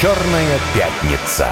«Черная 0.00 0.58
пятница». 0.74 1.48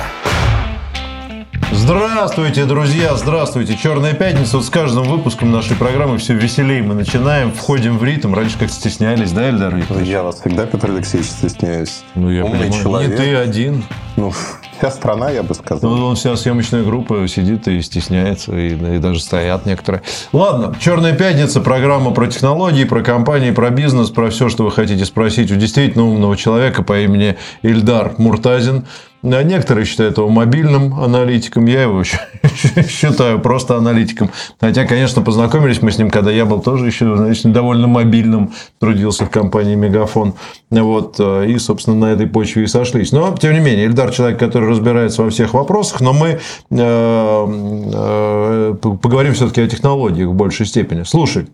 Здравствуйте, 1.72 2.67
друзья, 2.67 3.15
здравствуйте. 3.17 3.74
Черная 3.74 4.13
пятница. 4.13 4.59
Вот 4.59 4.67
с 4.67 4.71
каждым 4.71 5.04
выпуском 5.04 5.51
нашей 5.51 5.77
программы 5.77 6.19
все 6.19 6.35
веселее 6.35 6.83
мы 6.83 6.95
начинаем, 6.95 7.53
входим 7.53 7.96
в 7.96 8.04
ритм. 8.04 8.35
Раньше 8.35 8.59
как 8.59 8.69
стеснялись, 8.69 9.33
да, 9.33 9.49
Эльдар 9.49 9.74
Викторович? 9.74 10.06
Я 10.06 10.22
вас 10.22 10.41
всегда, 10.41 10.67
Петр 10.67 10.91
Алексеевич, 10.91 11.31
стесняюсь. 11.31 12.03
Ну, 12.15 12.31
я 12.31 12.45
Умный 12.45 12.65
понимаю. 12.65 12.83
человек. 12.83 13.10
Не 13.13 13.17
ты 13.17 13.35
один. 13.35 13.85
Ну, 14.17 14.31
вся 14.79 14.91
страна, 14.91 15.31
я 15.31 15.43
бы 15.43 15.54
сказал. 15.54 15.91
Ну, 15.91 16.06
он 16.06 16.16
вся 16.16 16.37
съемочная 16.37 16.83
группа 16.83 17.27
сидит 17.29 17.69
и 17.69 17.80
стесняется, 17.83 18.56
и, 18.56 18.97
и 18.97 18.98
даже 18.98 19.20
стоят 19.20 19.66
некоторые. 19.66 20.02
Ладно, 20.32 20.74
Черная 20.80 21.15
пятница, 21.15 21.60
программа 21.60 22.10
про 22.10 22.27
технологии, 22.27 22.84
про 22.84 23.02
компании, 23.02 23.51
про 23.51 23.70
бизнес, 23.70 24.10
про 24.10 24.30
все, 24.30 24.48
что 24.48 24.65
вы 24.65 24.70
хотите 24.70 25.05
спросить 25.05 25.51
у 25.51 25.56
действительно 25.56 26.05
умного 26.05 26.37
человека 26.37 26.82
по 26.82 27.01
имени 27.01 27.37
Ильдар 27.62 28.15
Муртазин. 28.18 28.84
Некоторые 29.24 29.87
считают 29.87 30.19
его 30.19 30.28
мобильным 30.28 31.01
аналитиком, 31.01 31.65
я 31.65 31.84
его 31.84 32.05
считаю 32.05 33.41
просто 33.41 33.78
аналитиком. 33.78 34.30
Хотя, 34.60 34.84
конечно, 34.84 35.23
познакомились 35.23 35.80
мы 35.80 35.92
с 35.92 35.98
ним, 35.98 36.10
когда 36.10 36.30
я 36.30 36.45
был 36.45 36.60
тоже 36.60 36.87
еще 36.87 37.16
значит, 37.16 37.51
довольно 37.51 37.87
мобильным, 37.87 38.52
трудился 38.79 39.24
в 39.24 39.30
компании 39.30 39.77
Мегафон. 39.77 40.34
Вот, 40.68 41.16
э, 41.18 41.46
и, 41.48 41.59
собственно, 41.59 41.96
на 41.96 42.12
этой 42.12 42.27
почве 42.27 42.65
и 42.65 42.66
сошлись. 42.66 43.12
Но, 43.12 43.34
тем 43.34 43.55
не 43.55 43.60
менее, 43.60 43.87
Ильдар 43.87 44.10
человек, 44.10 44.38
который 44.38 44.68
разбирается 44.68 45.23
во 45.23 45.30
всех 45.30 45.54
вопросах, 45.54 46.02
но 46.02 46.12
мы 46.12 46.29
э, 46.29 46.38
э, 46.70 48.74
поговорим 48.82 49.32
все-таки 49.32 49.62
о 49.62 49.66
технологиях 49.66 50.29
в 50.29 50.34
большей 50.34 50.66
степени. 50.66 51.04
Слушай, 51.04 51.46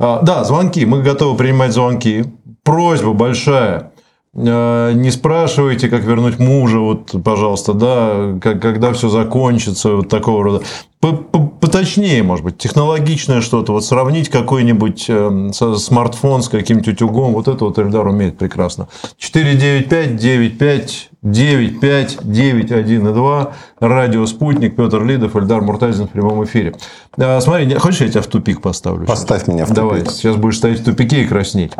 а, 0.00 0.22
да, 0.22 0.42
звонки. 0.42 0.84
Мы 0.84 1.02
готовы 1.02 1.36
принимать 1.36 1.72
звонки. 1.72 2.24
Просьба 2.64 3.12
большая. 3.12 3.91
Э, 4.34 4.92
Не 4.94 5.10
спрашивайте, 5.10 5.88
как 5.88 6.04
вернуть 6.04 6.38
мужа, 6.38 6.78
вот, 6.78 7.14
пожалуйста, 7.22 7.74
да, 7.74 8.38
как- 8.40 8.62
когда 8.62 8.92
все 8.92 9.08
закончится, 9.10 9.96
вот 9.96 10.08
такого 10.08 10.42
рода. 10.42 10.62
По- 11.00 11.12
по- 11.12 11.52
Поточнее, 11.62 12.22
может 12.24 12.44
быть, 12.44 12.58
технологичное 12.58 13.40
что-то. 13.40 13.72
Вот 13.72 13.84
сравнить 13.84 14.28
какой-нибудь 14.28 15.06
э, 15.08 15.50
смартфон 15.76 16.42
с 16.42 16.48
каким-нибудь 16.48 16.88
утюгом. 16.88 17.34
Вот 17.34 17.46
это 17.48 17.64
вот 17.64 17.78
Эльдар 17.78 18.06
умеет 18.06 18.36
прекрасно. 18.36 18.88
495 19.16 20.16
95 20.16 21.08
95 21.22 22.18
91 22.22 23.08
и 23.08 23.12
2. 23.12 23.52
Радио 23.80 24.26
«Спутник». 24.26 24.74
Петр 24.76 25.04
Лидов, 25.04 25.36
Эльдар 25.36 25.60
Муртазин 25.62 26.06
в 26.08 26.10
прямом 26.10 26.44
эфире. 26.44 26.74
А, 27.16 27.40
Смотри, 27.40 27.72
хочешь, 27.76 28.00
я 28.00 28.08
тебя 28.08 28.22
в 28.22 28.26
тупик 28.26 28.60
поставлю? 28.60 29.06
сейчас? 29.06 29.20
Поставь 29.20 29.46
меня 29.46 29.64
в 29.64 29.68
тупик. 29.68 29.76
Давай, 29.82 30.06
сейчас 30.06 30.36
будешь 30.36 30.58
стоять 30.58 30.80
в 30.80 30.84
тупике 30.84 31.22
и 31.22 31.26
краснеть 31.26 31.72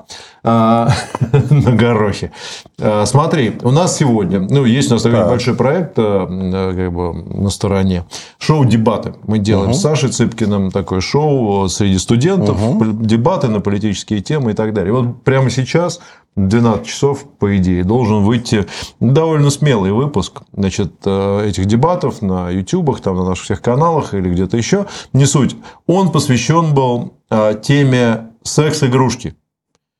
на 1.51 1.73
горохе. 1.73 2.33
А, 2.81 3.07
Смотри, 3.07 3.59
у 3.63 3.71
нас 3.71 3.97
сегодня, 3.97 4.41
ну, 4.41 4.65
есть 4.65 4.91
у 4.91 4.95
нас 4.95 5.03
такой 5.03 5.19
Так. 5.19 5.27
небольшой 5.29 5.55
проект 5.55 5.93
а, 5.99 6.25
м, 6.27 6.51
как 6.77 6.93
бы 6.93 7.15
на 7.43 7.49
стороне. 7.51 8.05
Шоу 8.39 8.65
«Дебаты». 8.65 9.15
Мы 9.25 9.39
делаем 9.39 9.73
с 9.73 9.81
Сашей 9.81 10.11
Цыпкиным 10.11 10.71
такое 10.73 11.01
шоу 11.01 11.69
среди 11.69 11.99
студентов, 11.99 12.59
пол- 12.59 12.93
дебаты 12.93 13.49
на 13.49 13.61
политические 13.61 14.21
темы 14.21 14.51
и 14.51 14.55
так 14.55 14.73
далее. 14.75 14.93
Вот 14.93 15.23
прямо 15.23 15.49
сейчас 15.49 16.01
в 16.35 16.49
12 16.49 16.87
часов, 16.87 17.25
по 17.39 17.57
идее, 17.57 17.85
должен 17.85 18.25
выйти 18.25 18.67
довольно 19.01 19.51
смелый 19.51 19.93
выпуск 19.93 20.43
значит, 20.53 20.93
э, 21.05 21.47
этих 21.49 21.67
дебатов 21.67 22.21
на 22.23 22.49
ютубах, 22.51 23.01
там, 23.01 23.17
на 23.17 23.25
наших 23.25 23.45
всех 23.45 23.63
каналах 23.63 24.13
или 24.15 24.29
где-то 24.31 24.57
еще. 24.57 24.87
Не 25.13 25.27
суть. 25.27 25.55
Он 25.87 26.11
посвящен 26.11 26.75
был 26.75 27.13
э, 27.31 27.55
теме 27.63 28.29
секс-игрушки. 28.43 29.37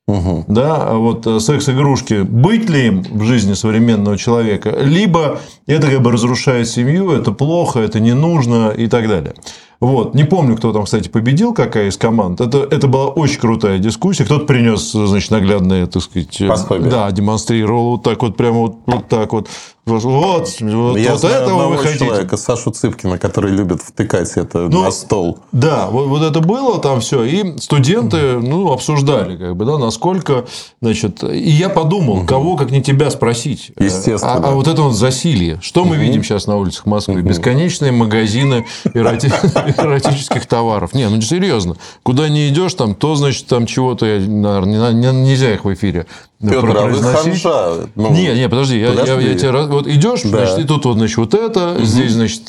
Мгм. 0.05 0.43
Да, 0.49 0.89
а 0.89 0.95
вот 0.95 1.25
э, 1.25 1.39
секс-игрушки, 1.39 2.23
быть 2.23 2.69
ли 2.69 2.87
им 2.87 3.03
в 3.03 3.23
жизни 3.23 3.53
современного 3.53 4.17
человека, 4.17 4.75
либо 4.77 5.39
это 5.65 5.89
как 5.89 6.01
бы 6.01 6.11
разрушает 6.11 6.67
семью, 6.67 7.11
это 7.11 7.31
плохо, 7.31 7.79
это 7.79 8.01
не 8.01 8.13
нужно 8.13 8.71
и 8.71 8.87
так 8.87 9.07
далее. 9.07 9.33
Вот. 9.79 10.13
Не 10.13 10.23
помню, 10.23 10.57
кто 10.57 10.71
там, 10.73 10.85
кстати, 10.85 11.09
победил, 11.09 11.53
какая 11.53 11.87
из 11.87 11.97
команд. 11.97 12.41
Это, 12.41 12.59
это 12.59 12.87
была 12.87 13.07
очень 13.07 13.39
крутая 13.39 13.79
дискуссия. 13.79 14.23
Кто-то 14.23 14.45
принес, 14.45 14.91
значит, 14.91 15.31
наглядные, 15.31 15.87
так 15.87 16.01
сказать, 16.01 16.39
э, 16.41 16.47
Пособие. 16.47 16.89
да, 16.89 17.11
демонстрировал 17.11 17.91
вот 17.91 18.03
так 18.03 18.21
вот, 18.21 18.35
прямо 18.35 18.59
вот, 18.59 18.75
вот 18.85 19.07
так 19.07 19.31
вот. 19.31 19.47
Вот, 19.85 20.01
вот, 20.03 20.47
вот 20.61 20.97
Я 20.97 21.17
знаю 21.17 21.43
этого 21.43 21.67
вы 21.67 21.77
хотите. 21.77 22.05
человека, 22.05 22.37
Сашу 22.37 22.71
Цыпкина, 22.71 23.17
который 23.17 23.51
любит 23.51 23.81
втыкать 23.81 24.31
это 24.37 24.69
Ну, 24.69 24.83
на 24.83 24.91
стол. 24.91 25.39
Да, 25.51 25.87
вот, 25.87 26.07
вот 26.07 26.21
это 26.23 26.39
было 26.39 26.79
там 26.79 27.01
все, 27.01 27.25
и 27.25 27.57
студенты 27.59 28.39
ну, 28.39 28.71
обсуждали, 28.71 29.35
как 29.35 29.57
бы, 29.57 29.65
да, 29.65 29.77
насколько, 29.77 30.45
значит, 30.81 31.21
и 31.25 31.49
я 31.49 31.67
подумал, 31.67 32.25
кого 32.25 32.55
как 32.55 32.71
не 32.71 32.81
тебя 32.81 33.11
спросить. 33.11 33.71
Э, 33.75 33.83
Естественно. 33.83 34.35
А, 34.35 34.37
а 34.37 34.51
вот 34.51 34.69
это 34.69 34.83
вот 34.83 34.93
засилье. 34.93 35.59
Что 35.61 35.83
мы 35.83 35.97
видим 35.97 36.23
сейчас 36.23 36.47
на 36.47 36.55
улицах 36.55 36.85
Москвы? 36.85 37.21
Бесконечные 37.21 37.91
магазины 37.91 38.65
эроти- 38.93 39.27
эротических 39.77 40.45
товаров. 40.45 40.93
Не, 40.93 41.09
ну 41.09 41.19
серьезно. 41.19 41.75
Куда 42.03 42.29
не 42.29 42.47
идешь, 42.47 42.73
там, 42.75 42.95
то, 42.95 43.15
значит, 43.15 43.47
там 43.47 43.65
чего-то, 43.65 44.05
наверное, 44.05 44.93
не- 44.93 44.99
не- 45.11 45.23
нельзя 45.31 45.53
их 45.53 45.65
в 45.65 45.73
эфире 45.73 46.05
Петр, 46.43 46.77
а 46.77 46.85
вы 46.87 47.01
ханжа. 47.01 47.87
Ну, 47.95 48.11
Не, 48.11 48.33
не, 48.33 48.49
подожди, 48.49 48.77
я, 48.79 48.87
я- 48.87 48.99
подожди. 48.99 49.27
я 49.29 49.35
тебе 49.35 49.49
раз- 49.51 49.67
вот 49.69 49.87
идешь, 49.87 50.21
Да. 50.23 50.29
значит, 50.45 50.59
и 50.59 50.63
тут 50.67 50.85
вот, 50.85 50.97
значит, 50.97 51.17
вот 51.17 51.33
это, 51.33 51.77
здесь, 51.81 52.11
значит, 52.11 52.41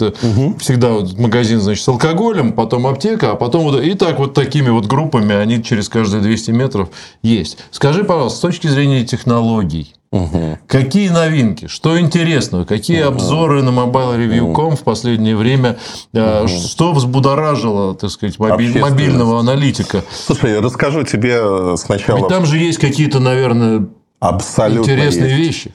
всегда 0.60 0.90
вот 0.90 1.16
магазин, 1.18 1.60
значит, 1.60 1.84
с 1.84 1.88
алкоголем, 1.88 2.52
потом 2.52 2.86
аптека, 2.86 3.32
а 3.32 3.34
потом 3.36 3.64
вот 3.64 3.80
и 3.82 3.94
так 3.94 4.18
вот 4.18 4.34
такими 4.34 4.70
вот 4.70 4.86
группами 4.86 5.34
они 5.34 5.62
через 5.62 5.88
каждые 5.88 6.20
200 6.22 6.50
метров 6.50 6.88
есть. 7.22 7.58
Скажи, 7.70 8.04
пожалуйста, 8.04 8.38
с 8.38 8.40
точки 8.40 8.66
зрения 8.66 9.04
технологий, 9.04 9.94
Мгм. 10.14 10.58
Какие 10.68 11.08
новинки? 11.08 11.66
Что 11.66 11.98
интересного? 11.98 12.64
Какие 12.64 13.00
обзоры 13.02 13.62
на 13.62 13.70
MobileReview.com 13.70 14.76
в 14.76 14.82
последнее 14.82 15.36
время? 15.36 15.76
э, 16.12 16.46
Что 16.46 16.92
взбудоражило, 16.92 17.96
так 17.96 18.10
сказать, 18.10 18.38
моби- 18.38 18.52
Общественность. 18.68 18.90
мобильного 18.90 19.40
аналитика? 19.40 20.04
Слушай, 20.26 20.52
я 20.52 20.60
расскажу 20.60 21.02
тебе 21.02 21.38
э, 21.40 21.74
сначала 21.78 22.18
Ведь 22.18 22.28
там 22.28 22.46
же 22.46 22.58
есть 22.58 22.78
какие-то, 22.78 23.18
наверное, 23.18 23.88
абсолютно 24.20 24.82
интересные 24.92 25.30
есть. 25.30 25.40
вещи. 25.46 25.74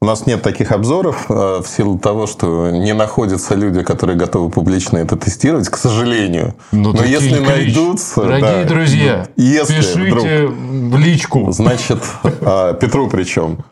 У 0.00 0.04
нас 0.04 0.26
нет 0.26 0.42
таких 0.42 0.70
обзоров 0.70 1.24
э, 1.28 1.60
в 1.60 1.66
силу 1.66 1.98
того, 1.98 2.26
что 2.28 2.70
не 2.70 2.92
находятся 2.94 3.54
люди, 3.56 3.82
которые 3.82 4.16
готовы 4.16 4.48
публично 4.50 4.98
это 4.98 5.16
тестировать, 5.16 5.68
к 5.70 5.76
сожалению. 5.76 6.54
Ну, 6.70 6.92
Но 6.92 6.98
так 6.98 7.08
если 7.08 7.30
Ильич, 7.30 7.48
найдутся... 7.48 8.20
Дорогие 8.22 8.62
да, 8.62 8.64
друзья, 8.64 9.28
если 9.36 9.76
пишите 9.78 10.46
в 10.46 10.98
личку. 10.98 11.50
Значит, 11.50 11.98
а, 12.42 12.74
Петру 12.74 13.08
причем. 13.08 13.64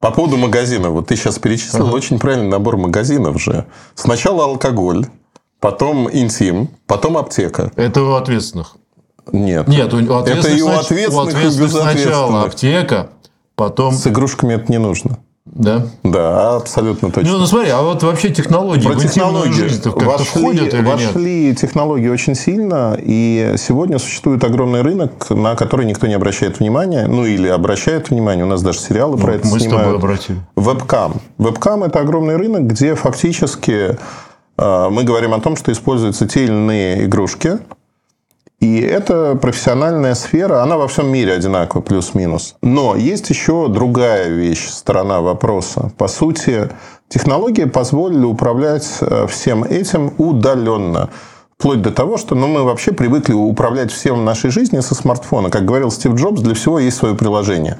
По 0.00 0.12
поводу 0.12 0.36
магазина. 0.36 0.90
Вот 0.90 1.08
ты 1.08 1.16
сейчас 1.16 1.38
перечислил 1.38 1.92
очень 1.92 2.18
правильный 2.18 2.48
набор 2.48 2.76
магазинов 2.76 3.40
же. 3.42 3.66
Сначала 3.94 4.44
алкоголь, 4.44 5.06
потом 5.58 6.08
интим, 6.10 6.68
потом 6.86 7.16
аптека. 7.16 7.72
Это 7.74 8.02
у 8.02 8.12
ответственных. 8.12 8.76
Нет. 9.32 9.66
Нет, 9.66 9.92
у 9.92 9.96
у 9.96 10.00
Это 10.00 10.48
и 10.48 10.62
у 10.62 10.68
ответственных, 10.68 11.26
у 11.26 11.28
и 11.28 11.32
ответственных 11.32 11.70
сначала 11.70 11.96
безответственных. 11.96 12.46
аптека, 12.46 13.10
потом... 13.56 13.92
С 13.92 14.06
игрушками 14.06 14.54
это 14.54 14.70
не 14.70 14.78
нужно. 14.78 15.18
Да. 15.58 15.82
Да, 16.04 16.56
абсолютно 16.56 17.10
точно. 17.10 17.32
Ну, 17.32 17.38
ну 17.38 17.46
смотри, 17.46 17.70
а 17.70 17.82
вот 17.82 18.02
вообще 18.04 18.30
технологии 18.30 18.84
Про 18.86 18.94
в 18.94 19.02
технологии. 19.02 19.50
жизнь 19.52 19.82
как-то 19.82 20.04
Вошли, 20.04 20.24
входят 20.24 20.72
или 20.72 20.80
нет? 20.82 20.86
вошли 20.86 21.54
технологии 21.56 22.08
очень 22.08 22.36
сильно, 22.36 22.96
и 22.98 23.54
сегодня 23.58 23.98
существует 23.98 24.44
огромный 24.44 24.82
рынок, 24.82 25.28
на 25.30 25.56
который 25.56 25.84
никто 25.84 26.06
не 26.06 26.14
обращает 26.14 26.60
внимания, 26.60 27.06
ну 27.08 27.26
или 27.26 27.48
обращает 27.48 28.10
внимание, 28.10 28.44
у 28.44 28.48
нас 28.48 28.62
даже 28.62 28.78
сериалы 28.78 29.16
про 29.18 29.34
это 29.34 29.46
Ну, 29.48 29.54
Мы 29.54 29.58
с 29.60 29.64
тобой 29.64 29.78
снимают. 29.78 29.98
обратили. 29.98 30.38
Вебкам. 30.56 31.20
Вебкам– 31.38 31.82
это 31.84 31.98
огромный 32.00 32.36
рынок, 32.36 32.62
где 32.68 32.94
фактически 32.94 33.98
э, 34.58 34.88
мы 34.90 35.02
говорим 35.02 35.34
о 35.34 35.40
том, 35.40 35.56
что 35.56 35.72
используются 35.72 36.28
те 36.28 36.44
или 36.44 36.52
иные 36.52 37.04
игрушки, 37.06 37.58
и 38.60 38.80
это 38.80 39.36
профессиональная 39.40 40.14
сфера, 40.14 40.62
она 40.62 40.76
во 40.76 40.88
всем 40.88 41.08
мире 41.12 41.32
одинакова, 41.32 41.80
плюс-минус. 41.80 42.56
Но 42.60 42.96
есть 42.96 43.30
еще 43.30 43.68
другая 43.68 44.28
вещь, 44.28 44.68
сторона 44.68 45.20
вопроса. 45.20 45.92
По 45.96 46.08
сути, 46.08 46.68
технологии 47.08 47.64
позволили 47.64 48.24
управлять 48.24 48.98
э, 49.00 49.26
всем 49.28 49.62
этим 49.62 50.12
удаленно. 50.18 51.10
Вплоть 51.56 51.82
до 51.82 51.92
того, 51.92 52.16
что 52.18 52.34
ну, 52.34 52.48
мы 52.48 52.64
вообще 52.64 52.92
привыкли 52.92 53.32
управлять 53.32 53.92
всем 53.92 54.20
в 54.20 54.22
нашей 54.22 54.50
жизни 54.50 54.80
со 54.80 54.94
смартфона. 54.94 55.50
Как 55.50 55.64
говорил 55.64 55.90
Стив 55.92 56.14
Джобс, 56.14 56.40
для 56.40 56.54
всего 56.54 56.80
есть 56.80 56.96
свое 56.96 57.14
приложение. 57.14 57.78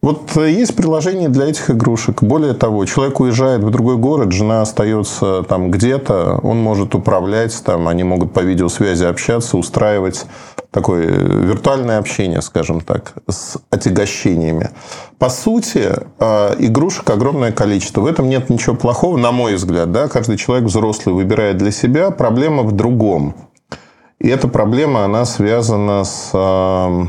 Вот 0.00 0.36
э, 0.36 0.50
есть 0.50 0.76
приложение 0.76 1.28
для 1.28 1.46
этих 1.46 1.70
игрушек. 1.70 2.22
Более 2.22 2.54
того, 2.54 2.84
человек 2.84 3.18
уезжает 3.18 3.64
в 3.64 3.70
другой 3.70 3.96
город, 3.96 4.32
жена 4.32 4.62
остается 4.62 5.42
там 5.42 5.70
где-то, 5.70 6.38
он 6.42 6.58
может 6.58 6.94
управлять, 6.94 7.60
там, 7.64 7.88
они 7.88 8.04
могут 8.04 8.32
по 8.32 8.40
видеосвязи 8.40 9.04
общаться, 9.04 9.56
устраивать 9.56 10.24
такое 10.70 11.06
виртуальное 11.06 11.98
общение, 11.98 12.42
скажем 12.42 12.80
так, 12.80 13.14
с 13.28 13.56
отягощениями. 13.70 14.70
По 15.18 15.30
сути, 15.30 15.90
э, 16.20 16.54
игрушек 16.58 17.10
огромное 17.10 17.50
количество. 17.50 18.02
В 18.02 18.06
этом 18.06 18.28
нет 18.28 18.50
ничего 18.50 18.76
плохого, 18.76 19.16
на 19.16 19.32
мой 19.32 19.56
взгляд. 19.56 19.90
Да? 19.90 20.06
Каждый 20.06 20.36
человек 20.36 20.68
взрослый 20.68 21.14
выбирает 21.14 21.58
для 21.58 21.72
себя. 21.72 22.12
Проблема 22.12 22.62
в 22.62 22.70
другом. 22.72 23.34
И 24.20 24.28
эта 24.28 24.46
проблема, 24.46 25.04
она 25.04 25.24
связана 25.24 26.04
с 26.04 26.30
э, 26.32 27.06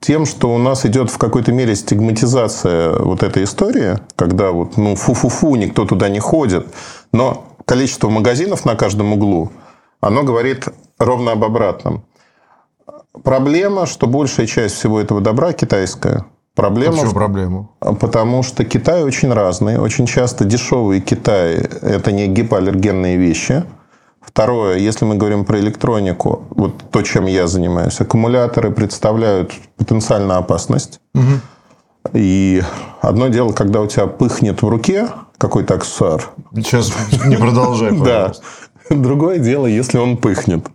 тем, 0.00 0.26
что 0.26 0.52
у 0.54 0.58
нас 0.58 0.86
идет 0.86 1.10
в 1.10 1.18
какой-то 1.18 1.52
мере 1.52 1.74
стигматизация 1.76 2.98
вот 2.98 3.22
этой 3.22 3.44
истории, 3.44 3.98
когда 4.16 4.50
вот, 4.50 4.76
ну, 4.76 4.96
фу-фу-фу, 4.96 5.56
никто 5.56 5.84
туда 5.84 6.08
не 6.08 6.20
ходит, 6.20 6.66
но 7.12 7.46
количество 7.66 8.08
магазинов 8.08 8.64
на 8.64 8.74
каждом 8.74 9.12
углу, 9.12 9.52
оно 10.00 10.22
говорит 10.22 10.68
ровно 10.98 11.32
об 11.32 11.44
обратном. 11.44 12.04
Проблема, 13.22 13.86
что 13.86 14.06
большая 14.06 14.46
часть 14.46 14.76
всего 14.76 15.00
этого 15.00 15.20
добра 15.20 15.52
китайская. 15.52 16.24
Проблема, 16.54 16.96
Почему 16.96 17.12
проблему? 17.12 17.76
Потому 17.80 18.42
что 18.42 18.64
Китай 18.64 19.02
очень 19.04 19.32
разный. 19.32 19.78
Очень 19.78 20.06
часто 20.06 20.44
дешевый 20.44 21.00
Китай– 21.00 21.54
это 21.82 22.12
не 22.12 22.26
гипоаллергенные 22.26 23.16
вещи. 23.16 23.64
Второе, 24.20 24.76
если 24.76 25.04
мы 25.04 25.16
говорим 25.16 25.44
про 25.44 25.58
электронику, 25.58 26.44
вот 26.50 26.90
то, 26.90 27.02
чем 27.02 27.26
я 27.26 27.46
занимаюсь, 27.46 28.00
аккумуляторы 28.00 28.70
представляют 28.70 29.52
потенциальную 29.76 30.38
опасность. 30.38 31.00
Угу. 31.14 32.12
И 32.14 32.62
одно 33.00 33.28
дело, 33.28 33.52
когда 33.52 33.80
у 33.80 33.86
тебя 33.86 34.06
пыхнет 34.06 34.62
в 34.62 34.68
руке 34.68 35.08
какой-то 35.38 35.74
аксессуар. 35.74 36.30
Сейчас 36.54 36.92
не 37.24 37.36
продолжай, 37.36 37.92
Да. 38.04 38.32
Другое 38.90 39.38
дело, 39.38 39.66
если 39.66 39.98
он 39.98 40.16
пыхнет. 40.16 40.66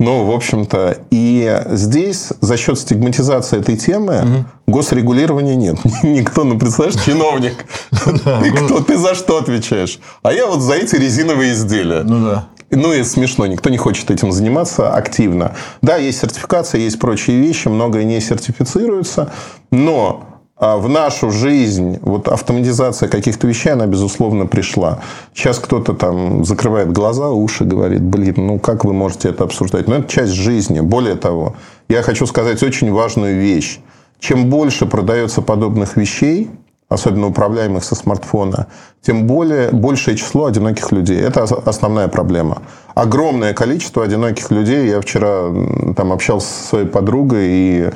Ну, 0.00 0.24
в 0.26 0.30
общем-то, 0.30 0.96
и 1.10 1.60
здесь 1.70 2.28
за 2.40 2.56
счет 2.56 2.78
стигматизации 2.78 3.58
этой 3.58 3.76
темы 3.76 4.20
угу. 4.66 4.78
госрегулирования 4.78 5.56
нет. 5.56 5.76
Никто, 6.04 6.44
ну, 6.44 6.56
представляешь, 6.56 7.02
чиновник. 7.04 7.66
Ты 7.90 8.52
кто? 8.52 8.80
Ты 8.80 8.96
за 8.96 9.16
что 9.16 9.38
отвечаешь? 9.38 9.98
А 10.22 10.32
я 10.32 10.46
вот 10.46 10.60
за 10.60 10.74
эти 10.74 10.94
резиновые 10.94 11.52
изделия. 11.52 12.02
Ну 12.04 12.24
да. 12.24 12.48
Ну 12.70 12.92
и 12.92 13.02
смешно, 13.02 13.46
никто 13.46 13.70
не 13.70 13.78
хочет 13.78 14.10
этим 14.10 14.30
заниматься 14.30 14.92
активно. 14.92 15.54
Да, 15.80 15.96
есть 15.96 16.20
сертификация, 16.20 16.80
есть 16.80 16.98
прочие 16.98 17.40
вещи, 17.40 17.68
многое 17.68 18.04
не 18.04 18.20
сертифицируется, 18.20 19.32
но 19.70 20.28
а 20.60 20.76
в 20.76 20.88
нашу 20.88 21.30
жизнь 21.30 22.00
вот 22.02 22.26
автоматизация 22.26 23.08
каких-то 23.08 23.46
вещей, 23.46 23.70
она, 23.70 23.86
безусловно, 23.86 24.44
пришла. 24.44 25.00
Сейчас 25.32 25.60
кто-то 25.60 25.94
там 25.94 26.44
закрывает 26.44 26.90
глаза, 26.90 27.28
уши, 27.30 27.64
говорит, 27.64 28.02
блин, 28.02 28.34
ну 28.38 28.58
как 28.58 28.84
вы 28.84 28.92
можете 28.92 29.28
это 29.28 29.44
обсуждать? 29.44 29.86
Но 29.86 29.96
это 29.96 30.08
часть 30.08 30.32
жизни. 30.32 30.80
Более 30.80 31.14
того, 31.14 31.54
я 31.88 32.02
хочу 32.02 32.26
сказать 32.26 32.60
очень 32.64 32.92
важную 32.92 33.40
вещь. 33.40 33.78
Чем 34.18 34.50
больше 34.50 34.86
продается 34.86 35.42
подобных 35.42 35.96
вещей, 35.96 36.50
особенно 36.88 37.26
управляемых 37.26 37.84
со 37.84 37.94
смартфона, 37.94 38.66
тем 39.02 39.26
более, 39.26 39.70
большее 39.70 40.16
число 40.16 40.46
одиноких 40.46 40.90
людей. 40.90 41.20
Это 41.20 41.42
основная 41.42 42.08
проблема. 42.08 42.62
Огромное 42.94 43.52
количество 43.52 44.04
одиноких 44.04 44.50
людей. 44.50 44.88
Я 44.88 45.00
вчера 45.00 45.52
там 45.96 46.12
общался 46.12 46.46
со 46.46 46.68
своей 46.68 46.86
подругой, 46.86 47.46
и 47.48 47.90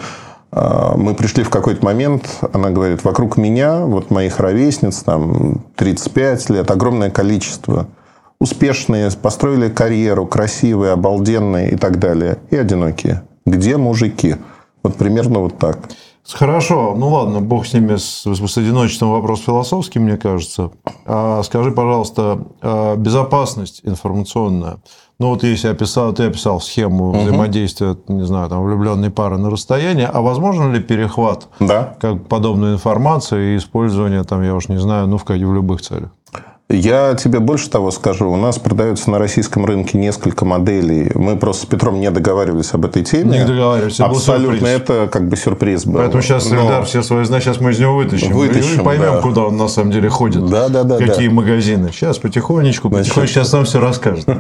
а, 0.53 0.94
мы 0.97 1.15
пришли 1.15 1.43
в 1.43 1.50
какой-то 1.50 1.85
момент, 1.85 2.29
она 2.53 2.71
говорит, 2.71 3.03
вокруг 3.03 3.39
меня, 3.39 3.81
вот 3.81 4.11
моих 4.11 4.39
ровесниц, 4.39 4.99
там 5.03 5.65
35 5.77 6.50
лет, 6.50 6.71
огромное 6.71 7.11
количество. 7.11 7.87
Успешные, 8.39 9.11
построили 9.11 9.69
карьеру, 9.69 10.27
красивые, 10.27 10.93
обалденные 10.93 11.71
и 11.71 11.77
так 11.77 11.99
далее. 11.99 12.39
И 12.50 12.56
одинокие. 12.56 13.23
Где 13.47 13.77
мужики? 13.77 14.37
Вот 14.83 14.97
примерно 14.97 15.39
вот 15.39 15.59
так. 15.59 15.79
Хорошо, 16.30 16.94
ну 16.96 17.08
ладно, 17.08 17.40
бог 17.40 17.66
с 17.66 17.72
ними, 17.72 17.96
с, 17.96 18.24
с 18.24 18.58
одиночеством 18.58 19.10
вопрос 19.10 19.40
философский, 19.40 19.98
мне 19.98 20.16
кажется. 20.16 20.70
А 21.04 21.42
скажи, 21.42 21.72
пожалуйста, 21.72 22.46
а 22.60 22.96
безопасность 22.96 23.80
информационная. 23.84 24.78
Ну, 25.19 25.28
вот 25.28 25.42
если 25.42 25.69
описал, 25.69 26.12
ты 26.12 26.24
описал 26.24 26.60
схему 26.60 27.10
угу. 27.10 27.19
взаимодействия, 27.20 27.96
не 28.08 28.24
знаю, 28.24 28.48
там, 28.48 28.64
влюбленной 28.64 29.10
пары 29.10 29.36
на 29.36 29.50
расстоянии, 29.50 30.08
а 30.10 30.20
возможно 30.20 30.72
ли 30.72 30.80
перехват 30.80 31.48
да. 31.60 31.96
как 32.00 32.28
подобной 32.28 32.74
информации 32.74 33.54
и 33.54 33.56
использование, 33.56 34.24
там, 34.24 34.42
я 34.42 34.54
уж 34.54 34.69
не 34.69 34.78
знаю, 34.78 35.06
ну, 35.06 35.19
в, 35.19 35.24
в 35.24 35.54
любых 35.54 35.82
целях? 35.82 36.10
Я 36.69 37.14
тебе 37.14 37.38
больше 37.38 37.69
того 37.69 37.91
скажу. 37.91 38.31
У 38.31 38.37
нас 38.37 38.59
продается 38.59 39.11
на 39.11 39.19
российском 39.19 39.67
рынке 39.67 39.99
несколько 39.99 40.44
моделей. 40.44 41.11
Мы 41.14 41.37
просто 41.37 41.67
с 41.67 41.67
Петром 41.67 42.00
не 42.00 42.11
договаривались 42.11 42.73
об 42.73 42.87
этой 42.87 43.05
теме. 43.05 43.41
Не 43.41 43.44
договаривались. 43.44 44.00
Абсолютно. 44.00 44.67
Это 44.67 45.09
как 45.12 45.29
бы 45.29 45.37
сюрприз 45.37 45.85
был. 45.85 45.99
Поэтому 45.99 46.23
сейчас 46.23 46.49
Но... 46.50 46.62
Эльдар 46.62 46.85
все 46.85 47.03
свои 47.03 47.25
знания, 47.25 47.43
сейчас 47.43 47.61
мы 47.61 47.73
из 47.73 47.79
него 47.79 47.97
вытащим. 47.97 48.32
Вытащим, 48.32 48.81
и 48.81 48.85
поймем, 48.85 49.12
да. 49.12 49.20
куда 49.20 49.43
он 49.43 49.56
на 49.56 49.69
самом 49.69 49.91
деле 49.91 50.09
ходит. 50.09 50.47
Да, 50.47 50.69
да, 50.69 50.85
да. 50.85 50.97
Какие 50.97 51.29
да. 51.29 51.35
магазины. 51.35 51.91
Сейчас 51.93 52.19
потихонечку, 52.19 52.88
потихонечку. 52.88 53.20
Значит... 53.20 53.35
Сейчас 53.35 53.50
сам 53.50 53.65
все 53.65 53.81
расскажет. 53.81 54.26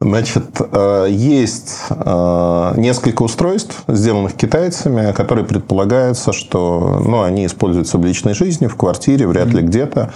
Значит, 0.00 0.60
э, 0.60 1.06
есть 1.10 1.78
э, 1.90 2.72
несколько 2.76 3.22
устройств, 3.22 3.82
сделанных 3.88 4.34
китайцами, 4.34 5.10
которые 5.12 5.44
предполагается, 5.44 6.32
что 6.32 7.02
ну, 7.04 7.22
они 7.22 7.46
используются 7.46 7.98
в 7.98 8.04
личной 8.04 8.34
жизни, 8.34 8.68
в 8.68 8.76
квартире, 8.76 9.26
вряд 9.26 9.48
ли 9.48 9.60
где-то. 9.60 10.12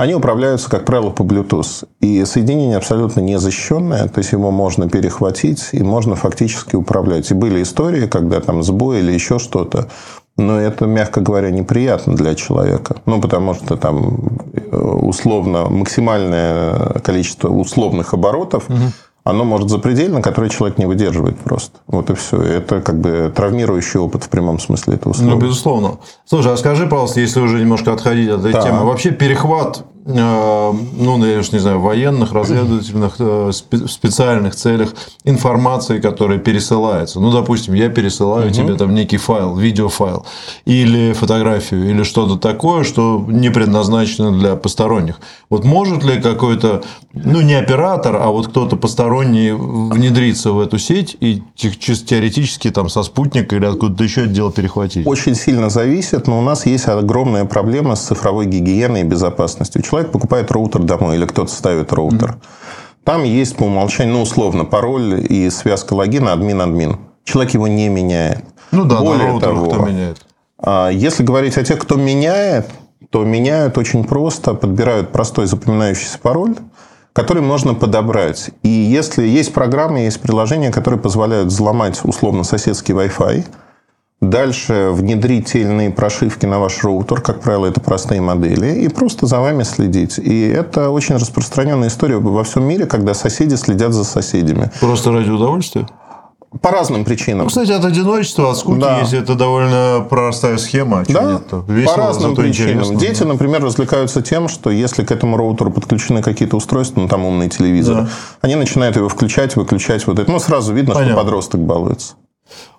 Они 0.00 0.14
управляются, 0.14 0.70
как 0.70 0.86
правило, 0.86 1.10
по 1.10 1.22
Bluetooth. 1.22 1.86
И 2.00 2.24
соединение 2.24 2.78
абсолютно 2.78 3.20
не 3.20 3.38
защищенное, 3.38 4.08
то 4.08 4.20
есть 4.20 4.32
его 4.32 4.50
можно 4.50 4.88
перехватить 4.88 5.68
и 5.72 5.82
можно 5.82 6.16
фактически 6.16 6.74
управлять. 6.74 7.30
И 7.30 7.34
были 7.34 7.62
истории, 7.62 8.06
когда 8.06 8.40
там 8.40 8.62
сбой 8.62 9.00
или 9.00 9.12
еще 9.12 9.38
что-то. 9.38 9.88
Но 10.38 10.58
это, 10.58 10.86
мягко 10.86 11.20
говоря, 11.20 11.50
неприятно 11.50 12.14
для 12.14 12.34
человека. 12.34 12.96
Ну, 13.04 13.20
потому 13.20 13.52
что 13.52 13.76
там 13.76 14.38
э, 14.54 14.74
условно 14.74 15.68
максимальное 15.68 16.98
количество 17.04 17.50
условных 17.50 18.14
оборотов 18.14 18.70
угу 18.70 18.92
оно 19.24 19.44
может 19.44 19.68
запредельно, 19.68 20.22
который 20.22 20.50
человек 20.50 20.78
не 20.78 20.86
выдерживает 20.86 21.38
просто. 21.38 21.80
Вот 21.86 22.10
и 22.10 22.14
все. 22.14 22.40
Это 22.40 22.80
как 22.80 22.98
бы 23.00 23.32
травмирующий 23.34 24.00
опыт 24.00 24.24
в 24.24 24.28
прямом 24.28 24.58
смысле 24.58 24.94
этого 24.94 25.12
слова. 25.12 25.30
Ну, 25.30 25.36
безусловно. 25.38 25.98
Слушай, 26.24 26.52
а 26.52 26.56
скажи, 26.56 26.86
пожалуйста, 26.86 27.20
если 27.20 27.40
уже 27.40 27.60
немножко 27.60 27.92
отходить 27.92 28.30
от 28.30 28.40
этой 28.40 28.52
да. 28.52 28.62
темы, 28.62 28.84
вообще 28.84 29.10
перехват 29.10 29.84
ну, 30.12 31.24
я 31.24 31.38
уж 31.38 31.52
не 31.52 31.58
знаю, 31.58 31.80
военных, 31.80 32.32
разведывательных, 32.32 33.16
э, 33.18 33.50
специальных 33.52 34.54
целях 34.54 34.94
информации, 35.24 36.00
которая 36.00 36.38
пересылается. 36.38 37.20
Ну, 37.20 37.30
допустим, 37.30 37.74
я 37.74 37.88
пересылаю 37.88 38.46
угу. 38.46 38.54
тебе 38.54 38.74
там 38.74 38.94
некий 38.94 39.18
файл, 39.18 39.56
видеофайл, 39.56 40.26
или 40.64 41.12
фотографию, 41.12 41.90
или 41.90 42.02
что-то 42.02 42.36
такое, 42.36 42.84
что 42.84 43.24
не 43.28 43.50
предназначено 43.50 44.32
для 44.32 44.56
посторонних. 44.56 45.20
Вот 45.50 45.64
может 45.64 46.04
ли 46.04 46.20
какой-то, 46.20 46.82
ну, 47.12 47.40
не 47.40 47.54
оператор, 47.54 48.16
а 48.16 48.28
вот 48.28 48.48
кто-то 48.48 48.76
посторонний 48.76 49.52
внедриться 49.52 50.52
в 50.52 50.60
эту 50.60 50.78
сеть 50.78 51.16
и 51.20 51.42
чисто 51.54 52.06
теоретически 52.06 52.70
там 52.70 52.88
со 52.88 53.02
спутника 53.02 53.56
или 53.56 53.66
откуда-то 53.66 54.02
еще 54.04 54.22
это 54.22 54.30
дело 54.30 54.50
перехватить? 54.50 55.06
Очень 55.06 55.34
сильно 55.34 55.70
зависит, 55.70 56.26
но 56.26 56.38
у 56.38 56.42
нас 56.42 56.66
есть 56.66 56.88
огромная 56.88 57.44
проблема 57.44 57.96
с 57.96 58.06
цифровой 58.06 58.46
гигиеной 58.46 59.00
и 59.00 59.04
безопасностью 59.04 59.82
человек 59.82 59.99
покупает 60.08 60.50
роутер 60.50 60.82
домой 60.82 61.16
или 61.16 61.26
кто-то 61.26 61.50
ставит 61.50 61.92
роутер. 61.92 62.30
Mm-hmm. 62.30 63.04
Там 63.04 63.24
есть 63.24 63.56
по 63.56 63.64
умолчанию, 63.64 64.14
ну, 64.14 64.22
условно, 64.22 64.64
пароль 64.64 65.24
и 65.28 65.50
связка 65.50 65.94
логина 65.94 66.32
админ-админ. 66.32 66.98
Человек 67.24 67.54
его 67.54 67.66
не 67.66 67.88
меняет. 67.88 68.44
Ну 68.70 68.84
да, 68.84 69.00
Более 69.00 69.32
на 69.32 69.40
того, 69.40 69.70
кто 69.70 69.86
меняет. 69.86 70.24
А, 70.58 70.90
если 70.90 71.22
говорить 71.22 71.56
о 71.56 71.64
тех, 71.64 71.78
кто 71.78 71.96
меняет, 71.96 72.70
то 73.10 73.24
меняют 73.24 73.78
очень 73.78 74.04
просто, 74.04 74.54
подбирают 74.54 75.10
простой 75.10 75.46
запоминающийся 75.46 76.18
пароль, 76.18 76.56
который 77.12 77.42
можно 77.42 77.74
подобрать. 77.74 78.50
И 78.62 78.68
если 78.68 79.26
есть 79.26 79.52
программы, 79.52 80.00
есть 80.00 80.20
приложения, 80.20 80.70
которые 80.70 81.00
позволяют 81.00 81.48
взломать 81.48 82.00
условно 82.04 82.44
соседский 82.44 82.94
Wi-Fi, 82.94 83.46
Дальше 84.20 84.90
внедрить 84.92 85.52
те 85.52 85.60
или 85.60 85.68
иные 85.68 85.90
прошивки 85.90 86.44
на 86.44 86.58
ваш 86.58 86.84
роутер, 86.84 87.22
как 87.22 87.40
правило, 87.40 87.64
это 87.64 87.80
простые 87.80 88.20
модели, 88.20 88.82
и 88.82 88.88
просто 88.88 89.26
за 89.26 89.40
вами 89.40 89.62
следить. 89.62 90.18
И 90.18 90.46
это 90.46 90.90
очень 90.90 91.14
распространенная 91.16 91.88
история 91.88 92.18
во 92.18 92.44
всем 92.44 92.64
мире, 92.64 92.84
когда 92.84 93.14
соседи 93.14 93.54
следят 93.54 93.94
за 93.94 94.04
соседями. 94.04 94.70
Просто 94.78 95.10
ради 95.10 95.30
удовольствия? 95.30 95.86
По 96.60 96.70
разным 96.70 97.04
причинам. 97.04 97.44
Ну, 97.44 97.46
кстати, 97.46 97.70
от 97.70 97.84
одиночества, 97.84 98.50
от 98.50 98.58
скуки, 98.58 98.80
да. 98.80 98.98
если 98.98 99.20
это 99.20 99.36
довольно 99.36 100.04
простая 100.10 100.58
схема. 100.58 101.04
Да, 101.08 101.34
нет, 101.34 101.42
весело, 101.68 101.94
по 101.94 102.00
разным 102.00 102.34
причинам. 102.34 102.98
Дети, 102.98 103.22
например, 103.22 103.62
развлекаются 103.62 104.20
тем, 104.20 104.48
что 104.48 104.68
если 104.68 105.04
к 105.04 105.12
этому 105.12 105.36
роутеру 105.36 105.70
подключены 105.70 106.22
какие-то 106.22 106.56
устройства, 106.56 107.00
ну, 107.00 107.08
там 107.08 107.24
умный 107.24 107.48
телевизор, 107.48 108.02
да. 108.02 108.08
они 108.42 108.56
начинают 108.56 108.96
его 108.96 109.08
включать, 109.08 109.56
выключать. 109.56 110.06
Вот 110.08 110.18
это. 110.18 110.30
Ну, 110.30 110.40
сразу 110.40 110.74
видно, 110.74 110.92
Понятно. 110.92 111.14
что 111.14 111.22
подросток 111.22 111.60
балуется. 111.60 112.14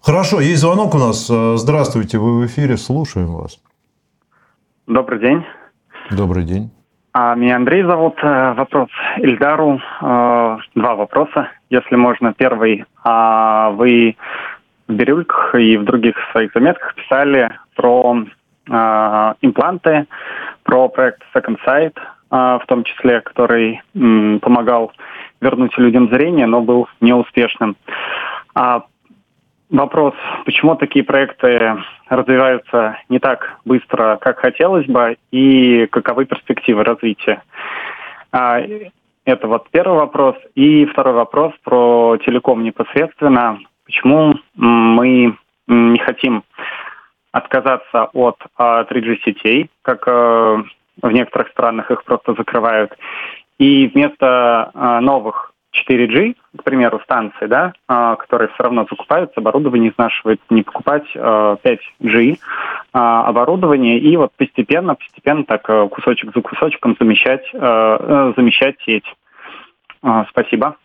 Хорошо, 0.01 0.39
есть 0.41 0.61
звонок 0.61 0.95
у 0.95 0.97
нас. 0.97 1.29
Э, 1.29 1.55
здравствуйте, 1.57 2.17
вы 2.17 2.41
в 2.41 2.45
эфире, 2.47 2.77
слушаем 2.77 3.33
вас. 3.33 3.59
Добрый 4.87 5.19
день. 5.19 5.45
Добрый 6.09 6.43
день. 6.43 6.71
А, 7.13 7.35
меня 7.35 7.57
Андрей 7.57 7.83
зовут. 7.83 8.15
Э, 8.23 8.53
вопрос 8.53 8.89
Ильдару. 9.17 9.79
Э, 10.01 10.57
два 10.75 10.95
вопроса, 10.95 11.49
если 11.69 11.95
можно. 11.95 12.33
Первый. 12.33 12.85
А 13.03 13.69
вы 13.71 14.17
в 14.87 14.93
Бирюльках 14.93 15.55
и 15.55 15.77
в 15.77 15.83
других 15.83 16.15
своих 16.31 16.51
заметках 16.53 16.95
писали 16.95 17.49
про 17.75 18.25
импланты, 19.41 20.05
про 20.63 20.87
проект 20.87 21.23
Second 21.35 21.57
Sight, 21.65 21.97
в 22.29 22.63
том 22.67 22.83
числе, 22.83 23.21
который 23.21 23.81
помогал 23.91 24.93
вернуть 25.41 25.77
людям 25.77 26.09
зрение, 26.09 26.45
но 26.45 26.61
был 26.61 26.87
неуспешным. 27.01 27.75
А 28.53 28.83
вопрос, 29.71 30.13
почему 30.45 30.75
такие 30.75 31.03
проекты 31.03 31.77
развиваются 32.09 32.97
не 33.09 33.19
так 33.19 33.59
быстро, 33.65 34.17
как 34.21 34.39
хотелось 34.39 34.85
бы, 34.85 35.17
и 35.31 35.87
каковы 35.87 36.25
перспективы 36.25 36.83
развития? 36.83 37.41
А, 38.31 38.61
это 39.25 39.47
вот 39.47 39.69
первый 39.71 39.99
вопрос. 39.99 40.35
И 40.55 40.85
второй 40.85 41.13
вопрос 41.13 41.53
про 41.63 42.17
телеком 42.25 42.63
непосредственно. 42.63 43.59
Почему 43.85 44.35
мы 44.55 45.37
не 45.67 45.99
хотим 45.99 46.43
отказаться 47.31 48.09
от 48.13 48.37
3G-сетей, 48.57 49.69
как 49.83 50.03
э, 50.05 50.63
в 51.01 51.11
некоторых 51.11 51.49
странах 51.49 51.89
их 51.89 52.03
просто 52.03 52.33
закрывают, 52.33 52.91
и 53.57 53.87
вместо 53.87 54.71
новых 55.01 55.50
4G, 55.73 56.35
к 56.57 56.63
примеру, 56.63 56.99
станции, 57.03 57.45
да, 57.47 57.73
а, 57.87 58.15
которые 58.15 58.49
все 58.49 58.63
равно 58.63 58.85
закупаются, 58.89 59.39
оборудование 59.39 59.91
изнашивает, 59.91 60.41
не 60.49 60.63
покупать 60.63 61.05
5G 61.15 62.37
а, 62.93 63.25
оборудование 63.25 63.99
и 63.99 64.17
вот 64.17 64.31
постепенно, 64.35 64.95
постепенно 64.95 65.45
так 65.45 65.69
э, 65.69 65.87
кусочек 65.89 66.33
за 66.35 66.41
кусочком 66.41 66.95
замещать, 66.99 67.47
э, 67.53 67.57
э, 67.61 68.33
замещать 68.35 68.75
сеть. 68.85 69.05
Спасибо. 70.29 70.77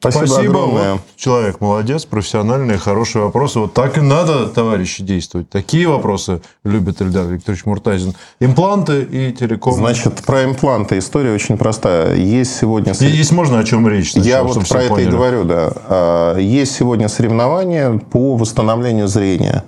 Спасибо, 0.00 0.26
Спасибо 0.26 0.64
огромное. 0.64 0.92
Вот 0.94 1.02
человек 1.16 1.60
молодец, 1.60 2.06
профессиональные, 2.06 2.78
хорошие 2.78 3.22
вопросы. 3.22 3.58
Вот 3.58 3.74
так 3.74 3.98
и 3.98 4.00
надо, 4.00 4.46
товарищи, 4.46 5.02
действовать. 5.02 5.50
Такие 5.50 5.86
вопросы 5.86 6.40
любит 6.64 7.02
Ильдар 7.02 7.26
Викторович 7.26 7.66
Муртазин. 7.66 8.14
Импланты 8.40 9.02
и 9.02 9.30
телеком. 9.30 9.74
Значит, 9.74 10.22
про 10.24 10.44
импланты 10.44 10.96
история 10.96 11.34
очень 11.34 11.58
простая. 11.58 12.14
Есть 12.16 12.56
сегодня... 12.56 12.94
Есть 12.98 13.32
можно 13.32 13.58
о 13.58 13.64
чем 13.64 13.86
речь? 13.86 14.12
Сначала, 14.12 14.30
Я 14.30 14.42
вот 14.42 14.66
про 14.66 14.82
это 14.84 14.94
поняли. 14.94 15.08
и 15.08 15.10
говорю, 15.10 15.44
да. 15.44 15.72
А, 15.86 16.38
есть 16.38 16.74
сегодня 16.74 17.08
соревнования 17.08 17.98
по 17.98 18.36
восстановлению 18.36 19.06
зрения. 19.06 19.64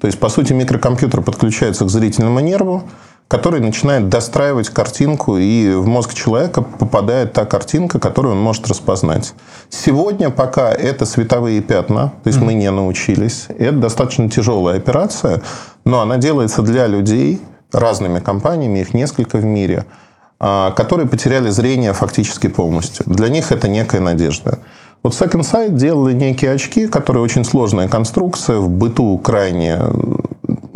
То 0.00 0.08
есть, 0.08 0.18
по 0.18 0.28
сути, 0.28 0.52
микрокомпьютер 0.52 1.22
подключается 1.22 1.84
к 1.84 1.90
зрительному 1.90 2.40
нерву, 2.40 2.90
который 3.28 3.60
начинает 3.60 4.08
достраивать 4.08 4.68
картинку, 4.68 5.36
и 5.36 5.74
в 5.74 5.86
мозг 5.86 6.14
человека 6.14 6.62
попадает 6.62 7.32
та 7.32 7.44
картинка, 7.44 7.98
которую 7.98 8.34
он 8.34 8.40
может 8.40 8.68
распознать. 8.68 9.34
Сегодня 9.68 10.30
пока 10.30 10.70
это 10.70 11.06
световые 11.06 11.60
пятна, 11.60 12.12
то 12.22 12.28
есть 12.28 12.38
mm-hmm. 12.38 12.44
мы 12.44 12.54
не 12.54 12.70
научились. 12.70 13.46
Это 13.58 13.78
достаточно 13.78 14.30
тяжелая 14.30 14.76
операция, 14.76 15.42
но 15.84 16.00
она 16.00 16.18
делается 16.18 16.62
для 16.62 16.86
людей 16.86 17.40
разными 17.72 18.20
компаниями, 18.20 18.78
их 18.78 18.94
несколько 18.94 19.38
в 19.38 19.44
мире, 19.44 19.86
а, 20.38 20.70
которые 20.70 21.08
потеряли 21.08 21.50
зрение 21.50 21.92
фактически 21.94 22.46
полностью. 22.46 23.04
Для 23.06 23.28
них 23.28 23.50
это 23.50 23.66
некая 23.68 24.00
надежда. 24.00 24.60
Вот 25.06 25.12
Second 25.12 25.42
Sight 25.42 25.70
делали 25.76 26.14
некие 26.14 26.50
очки, 26.50 26.88
которые 26.88 27.22
очень 27.22 27.44
сложная 27.44 27.86
конструкция, 27.86 28.56
в 28.56 28.68
быту 28.68 29.16
крайне 29.18 29.78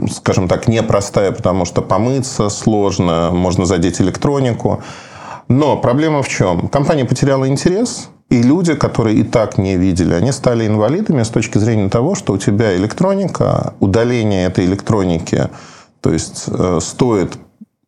скажем 0.09 0.47
так, 0.47 0.69
непростая, 0.69 1.33
потому 1.33 1.65
что 1.65 1.83
помыться 1.83 2.49
сложно, 2.49 3.31
можно 3.33 3.65
задеть 3.67 4.01
электронику. 4.01 4.85
Но 5.49 5.77
проблема 5.77 6.23
в 6.23 6.29
чем? 6.29 6.69
Компания 6.69 7.05
потеряла 7.05 7.49
интерес, 7.49 8.09
и 8.29 8.41
люди, 8.41 8.75
которые 8.75 9.17
и 9.17 9.25
так 9.25 9.59
не 9.59 9.77
видели, 9.77 10.15
они 10.15 10.31
стали 10.31 10.65
инвалидами 10.65 11.25
с 11.25 11.29
точки 11.29 11.59
зрения 11.59 11.89
того, 11.89 12.15
что 12.15 12.33
у 12.33 12.39
тебя 12.39 12.77
электроника, 12.77 13.75
удаление 13.81 14.47
этой 14.47 14.65
электроники, 14.65 15.49
то 16.01 16.13
есть 16.13 16.45
э, 16.47 16.79
стоит 16.81 17.37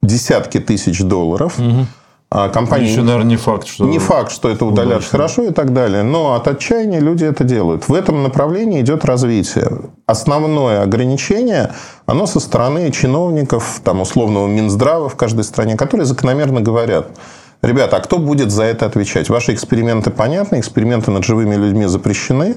десятки 0.02 0.58
тысяч 0.58 1.02
долларов. 1.02 1.56
Угу 1.60 1.86
а 2.34 2.48
компания... 2.48 2.90
Еще, 2.90 3.02
наверное, 3.02 3.26
не 3.26 3.36
факт, 3.36 3.66
что... 3.66 3.84
Не 3.84 3.98
факт, 3.98 4.32
что 4.32 4.48
это 4.48 4.64
удалят 4.64 5.00
удачно. 5.00 5.10
хорошо 5.10 5.42
и 5.42 5.50
так 5.50 5.74
далее. 5.74 6.02
Но 6.02 6.32
от 6.32 6.48
отчаяния 6.48 6.98
люди 6.98 7.26
это 7.26 7.44
делают. 7.44 7.88
В 7.88 7.92
этом 7.92 8.22
направлении 8.22 8.80
идет 8.80 9.04
развитие. 9.04 9.70
Основное 10.06 10.80
ограничение, 10.80 11.74
оно 12.06 12.26
со 12.26 12.40
стороны 12.40 12.90
чиновников, 12.90 13.82
там, 13.84 14.00
условного 14.00 14.46
Минздрава 14.46 15.10
в 15.10 15.16
каждой 15.16 15.44
стране, 15.44 15.76
которые 15.76 16.06
закономерно 16.06 16.62
говорят, 16.62 17.08
ребята, 17.60 17.98
а 17.98 18.00
кто 18.00 18.16
будет 18.16 18.50
за 18.50 18.62
это 18.62 18.86
отвечать? 18.86 19.28
Ваши 19.28 19.52
эксперименты 19.52 20.10
понятны, 20.10 20.58
эксперименты 20.58 21.10
над 21.10 21.24
живыми 21.24 21.54
людьми 21.54 21.84
запрещены, 21.84 22.56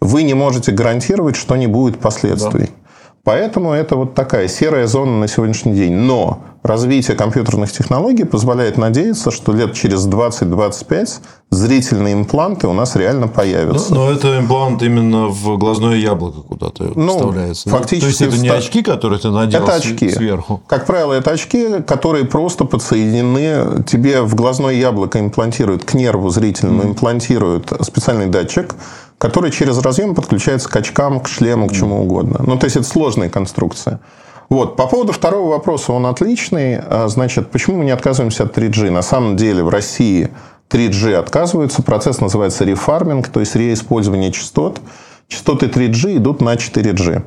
вы 0.00 0.22
не 0.22 0.32
можете 0.32 0.72
гарантировать, 0.72 1.36
что 1.36 1.56
не 1.56 1.66
будет 1.66 1.98
последствий. 1.98 2.68
Да. 2.68 2.89
Поэтому 3.22 3.72
это 3.72 3.96
вот 3.96 4.14
такая 4.14 4.48
серая 4.48 4.86
зона 4.86 5.18
на 5.18 5.28
сегодняшний 5.28 5.74
день. 5.74 5.92
Но 5.92 6.42
развитие 6.62 7.16
компьютерных 7.16 7.70
технологий 7.70 8.24
позволяет 8.24 8.78
надеяться, 8.78 9.30
что 9.30 9.52
лет 9.52 9.74
через 9.74 10.06
20-25 10.06 11.20
зрительные 11.50 12.14
импланты 12.14 12.66
у 12.66 12.72
нас 12.72 12.96
реально 12.96 13.28
появятся. 13.28 13.92
Но, 13.94 14.06
но 14.06 14.12
это 14.12 14.38
имплант 14.38 14.82
именно 14.82 15.26
в 15.28 15.58
глазное 15.58 15.96
яблоко 15.96 16.40
куда-то 16.40 16.92
ну, 16.94 17.12
вставляется. 17.12 17.68
Фактически 17.68 18.00
То 18.00 18.24
есть 18.24 18.34
это 18.34 18.38
не 18.38 18.48
очки, 18.48 18.82
которые 18.82 19.18
ты 19.18 19.30
надел 19.30 19.64
это 19.64 19.74
очки. 19.74 20.10
сверху? 20.10 20.62
Как 20.66 20.86
правило, 20.86 21.12
это 21.12 21.30
очки, 21.30 21.82
которые 21.86 22.24
просто 22.24 22.64
подсоединены, 22.64 23.84
тебе 23.84 24.22
в 24.22 24.34
глазное 24.34 24.74
яблоко 24.74 25.20
имплантируют, 25.20 25.84
к 25.84 25.92
нерву 25.92 26.30
зрительному 26.30 26.82
mm. 26.84 26.88
имплантируют 26.90 27.72
специальный 27.82 28.26
датчик, 28.26 28.74
который 29.20 29.50
через 29.50 29.76
разъем 29.78 30.14
подключается 30.14 30.70
к 30.70 30.74
очкам, 30.76 31.20
к 31.20 31.28
шлему, 31.28 31.68
к 31.68 31.72
чему 31.72 32.00
угодно. 32.00 32.40
Ну, 32.44 32.56
то 32.56 32.64
есть, 32.64 32.76
это 32.76 32.86
сложная 32.86 33.28
конструкция. 33.28 34.00
Вот. 34.48 34.76
По 34.76 34.86
поводу 34.86 35.12
второго 35.12 35.50
вопроса, 35.50 35.92
он 35.92 36.06
отличный. 36.06 36.78
А, 36.78 37.06
значит, 37.06 37.50
почему 37.50 37.76
мы 37.76 37.84
не 37.84 37.90
отказываемся 37.90 38.44
от 38.44 38.56
3G? 38.56 38.90
На 38.90 39.02
самом 39.02 39.36
деле 39.36 39.62
в 39.62 39.68
России 39.68 40.30
3G 40.70 41.16
отказываются. 41.16 41.82
Процесс 41.82 42.20
называется 42.20 42.64
рефарминг, 42.64 43.28
то 43.28 43.40
есть 43.40 43.54
реиспользование 43.56 44.32
частот. 44.32 44.80
Частоты 45.28 45.66
3G 45.66 46.16
идут 46.16 46.40
на 46.40 46.54
4G. 46.54 47.22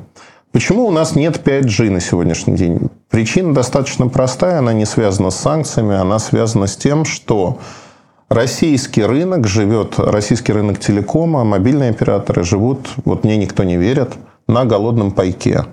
Почему 0.50 0.86
у 0.86 0.90
нас 0.90 1.14
нет 1.14 1.46
5G 1.46 1.90
на 1.90 2.00
сегодняшний 2.00 2.56
день? 2.56 2.90
Причина 3.08 3.54
достаточно 3.54 4.08
простая, 4.08 4.58
она 4.58 4.72
не 4.72 4.84
связана 4.84 5.30
с 5.30 5.36
санкциями, 5.36 5.94
она 5.94 6.18
связана 6.18 6.66
с 6.66 6.76
тем, 6.76 7.04
что 7.04 7.60
Российский 8.34 9.04
рынок 9.04 9.46
живет, 9.46 9.94
российский 9.96 10.52
рынок 10.52 10.80
телекома, 10.80 11.44
мобильные 11.44 11.90
операторы 11.90 12.42
живут, 12.42 12.88
вот 13.04 13.22
мне 13.22 13.36
никто 13.36 13.62
не 13.62 13.76
верит, 13.76 14.14
на 14.48 14.64
голодном 14.64 15.12
пайке. 15.12 15.66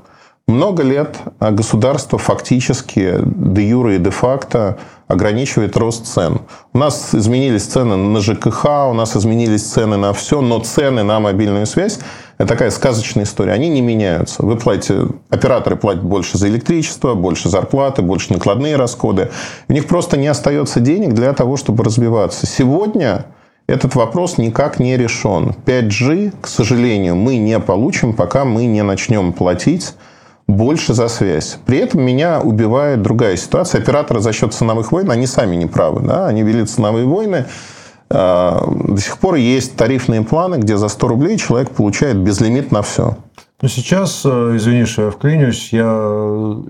Много 0.48 0.84
лет 0.84 1.18
государство 1.40 2.20
фактически 2.20 3.16
де 3.26 3.68
юре 3.68 3.96
и 3.96 3.98
де 3.98 4.12
факто 4.12 4.78
ограничивает 5.08 5.76
рост 5.76 6.06
цен. 6.06 6.42
У 6.72 6.78
нас 6.78 7.16
изменились 7.16 7.64
цены 7.64 7.96
на 7.96 8.22
ЖКХ, 8.22 8.66
у 8.92 8.94
нас 8.94 9.18
изменились 9.18 9.64
цены 9.64 9.98
на 9.98 10.14
все, 10.14 10.40
но 10.40 10.60
цены 10.60 11.02
на 11.02 11.20
мобильную 11.20 11.66
связь– 11.66 12.00
это 12.42 12.54
такая 12.54 12.72
сказочная 12.72 13.26
история. 13.26 13.52
Они 13.52 13.70
не 13.70 13.82
меняются. 13.82 14.44
Вы 14.44 14.58
платите, 14.58 15.08
операторы 15.30 15.76
платят 15.76 16.04
больше 16.04 16.40
за 16.40 16.50
электричество, 16.50 17.14
больше 17.14 17.50
зарплаты, 17.50 18.02
больше 18.02 18.34
накладные 18.34 18.78
расходы. 18.78 19.30
У 19.68 19.74
них 19.74 19.88
просто 19.88 20.18
не 20.18 20.26
остается 20.28 20.80
денег 20.80 21.14
для 21.14 21.34
того, 21.34 21.56
чтобы 21.56 21.84
развиваться. 21.84 22.48
Сегодня 22.48 23.26
этот 23.68 23.94
вопрос 23.94 24.40
никак 24.40 24.80
не 24.80 24.98
решен. 24.98 25.56
5G, 25.68 26.34
к 26.42 26.48
сожалению, 26.48 27.16
мы 27.16 27.38
не 27.38 27.60
получим, 27.60 28.14
пока 28.14 28.44
мы 28.44 28.66
не 28.66 28.82
начнем 28.82 29.34
платить 29.34 29.94
больше 30.48 30.96
за 30.96 31.10
связь. 31.10 31.60
При 31.68 31.78
этом 31.78 32.02
меня 32.02 32.42
убивает 32.42 33.04
другая 33.04 33.38
ситуация. 33.38 33.82
Операторы 33.82 34.20
за 34.20 34.34
счет 34.34 34.52
ценовых 34.52 34.92
войн, 34.92 35.12
они 35.12 35.28
сами 35.28 35.56
не 35.56 35.68
правы. 35.68 36.02
Да? 36.02 36.26
Они 36.26 36.42
вели 36.42 36.66
ценовые 36.66 37.06
войны. 37.06 37.46
А, 38.14 38.68
до 38.88 39.00
сих 39.00 39.18
пор 39.18 39.36
есть 39.36 39.76
тарифные 39.76 40.22
планы, 40.22 40.56
где 40.56 40.78
за 40.78 40.90
100 40.90 41.08
рублей 41.08 41.38
человек 41.38 41.72
получает 41.72 42.18
безлимит 42.18 42.72
на 42.72 42.82
все. 42.82 43.18
Ну, 43.62 43.70
сейчас, 43.70 44.24
э, 44.26 44.54
извини, 44.58 44.86
что 44.86 45.04
я 45.04 45.12
вклинюсь, 45.12 45.70
я 45.72 45.86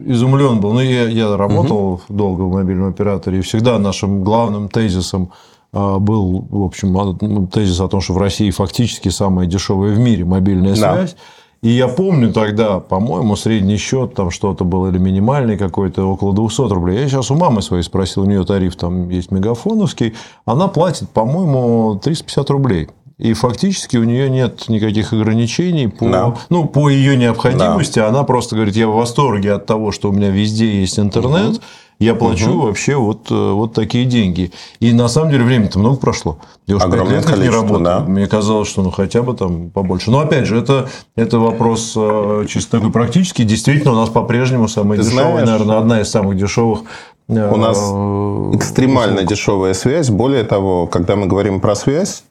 изумлен 0.05 0.59
был. 0.59 0.73
Ну, 0.73 0.81
я, 0.81 1.07
я 1.07 1.35
работал 1.35 1.93
угу. 1.93 2.01
долго 2.09 2.41
в 2.41 2.51
мобильном 2.51 2.89
операторе, 2.89 3.39
и 3.39 3.41
всегда 3.41 3.79
нашим 3.79 4.23
главным 4.23 4.69
тезисом 4.69 5.31
был, 5.73 6.45
в 6.49 6.63
общем, 6.63 7.47
тезис 7.47 7.79
о 7.79 7.87
том, 7.87 8.01
что 8.01 8.11
в 8.11 8.17
России 8.17 8.51
фактически 8.51 9.07
самая 9.07 9.47
дешевая 9.47 9.93
в 9.93 9.99
мире 9.99 10.25
мобильная 10.25 10.75
связь. 10.75 11.15
И 11.61 11.69
я 11.69 11.87
помню 11.87 12.33
тогда, 12.33 12.79
по-моему, 12.79 13.35
средний 13.35 13.77
счет 13.77 14.15
там 14.15 14.31
что-то 14.31 14.63
был 14.63 14.87
или 14.87 14.97
минимальный 14.97 15.57
какой-то, 15.57 16.05
около 16.05 16.33
200 16.33 16.73
рублей. 16.73 17.01
Я 17.01 17.07
сейчас 17.07 17.29
у 17.29 17.35
мамы 17.35 17.61
своей 17.61 17.83
спросил, 17.83 18.23
у 18.23 18.25
нее 18.25 18.43
тариф 18.43 18.75
там 18.75 19.09
есть 19.09 19.29
мегафоновский. 19.29 20.15
Она 20.45 20.67
платит, 20.67 21.09
по-моему, 21.09 21.99
350 22.03 22.49
рублей. 22.49 22.89
И 23.19 23.33
фактически 23.33 23.97
у 23.97 24.03
нее 24.03 24.31
нет 24.31 24.67
никаких 24.69 25.13
ограничений 25.13 25.87
по, 25.87 26.09
да. 26.09 26.35
ну, 26.49 26.65
по 26.65 26.89
ее 26.89 27.15
необходимости. 27.15 27.99
Да. 27.99 28.07
Она 28.07 28.23
просто 28.23 28.55
говорит, 28.55 28.75
я 28.75 28.87
в 28.87 28.95
восторге 28.95 29.53
от 29.53 29.67
того, 29.67 29.91
что 29.91 30.09
у 30.09 30.11
меня 30.11 30.31
везде 30.31 30.79
есть 30.79 30.97
интернет. 30.97 31.57
Угу 31.57 31.61
я 32.05 32.15
плачу 32.15 32.49
угу. 32.49 32.67
вообще 32.67 32.95
вот, 32.95 33.29
э, 33.29 33.51
вот 33.51 33.73
такие 33.73 34.05
деньги. 34.05 34.51
И 34.79 34.91
на 34.91 35.07
самом 35.07 35.31
деле 35.31 35.43
времени-то 35.43 35.79
много 35.79 35.97
прошло. 35.97 36.37
Я 36.65 36.77
уже 36.77 36.89
пять 36.89 37.09
лет 37.09 37.37
не 37.37 37.49
работаю. 37.49 37.85
Да. 37.85 37.99
Мне 37.99 38.27
казалось, 38.27 38.67
что 38.67 38.81
ну 38.81 38.91
хотя 38.91 39.21
бы 39.21 39.33
там 39.33 39.69
побольше. 39.69 40.11
Но 40.11 40.19
опять 40.19 40.45
же, 40.45 40.57
это, 40.57 40.89
это 41.15 41.39
вопрос 41.39 41.93
э, 41.95 42.45
чисто 42.49 42.77
такой 42.77 42.91
практический. 42.91 43.43
Действительно, 43.43 43.93
у 43.93 43.95
нас 43.95 44.09
по-прежнему 44.09 44.67
самая 44.67 44.97
Ты 44.97 45.05
дешевая, 45.05 45.31
знаешь, 45.31 45.49
наверное, 45.49 45.77
одна 45.77 46.01
из 46.01 46.09
самых 46.09 46.37
дешевых 46.37 46.81
у 47.27 47.57
нас 47.57 47.77
э, 47.79 48.55
экстремально 48.55 49.23
дешевая 49.23 49.73
связь. 49.73 50.09
Более 50.09 50.43
того, 50.43 50.87
когда 50.87 51.15
мы 51.15 51.27
говорим 51.27 51.59
про 51.59 51.75
связь, 51.75 52.23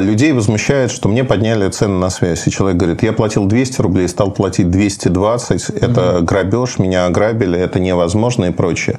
людей 0.00 0.32
возмущает, 0.32 0.90
что 0.90 1.08
мне 1.08 1.24
подняли 1.24 1.68
цены 1.70 1.98
на 1.98 2.10
связь. 2.10 2.46
И 2.46 2.50
человек 2.50 2.78
говорит, 2.78 3.02
я 3.02 3.12
платил 3.12 3.46
200 3.46 3.80
рублей, 3.80 4.08
стал 4.08 4.32
платить 4.32 4.70
220. 4.70 5.70
Это 5.70 6.18
угу. 6.18 6.24
грабеж, 6.24 6.78
меня 6.78 7.06
ограбили, 7.06 7.58
это 7.58 7.80
невозможно 7.80 8.46
и 8.46 8.50
прочее. 8.50 8.98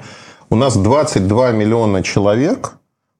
У 0.49 0.55
нас 0.55 0.75
22 0.75 1.51
миллиона 1.51 2.03
человек 2.03 2.77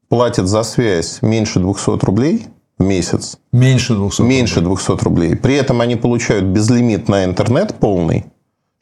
платят 0.10 0.48
за 0.48 0.64
связь 0.64 1.20
меньше 1.22 1.60
200 1.60 2.04
рублей 2.06 2.48
в 2.78 2.84
месяц. 2.84 3.38
Меньше 3.52 3.96
200 3.96 4.22
Меньше 4.22 4.62
200 4.62 5.04
рублей. 5.04 5.36
При 5.36 5.56
этом 5.56 5.82
они 5.82 5.96
получают 5.96 6.46
безлимит 6.46 7.08
на 7.08 7.26
интернет 7.26 7.76
полный 7.76 8.26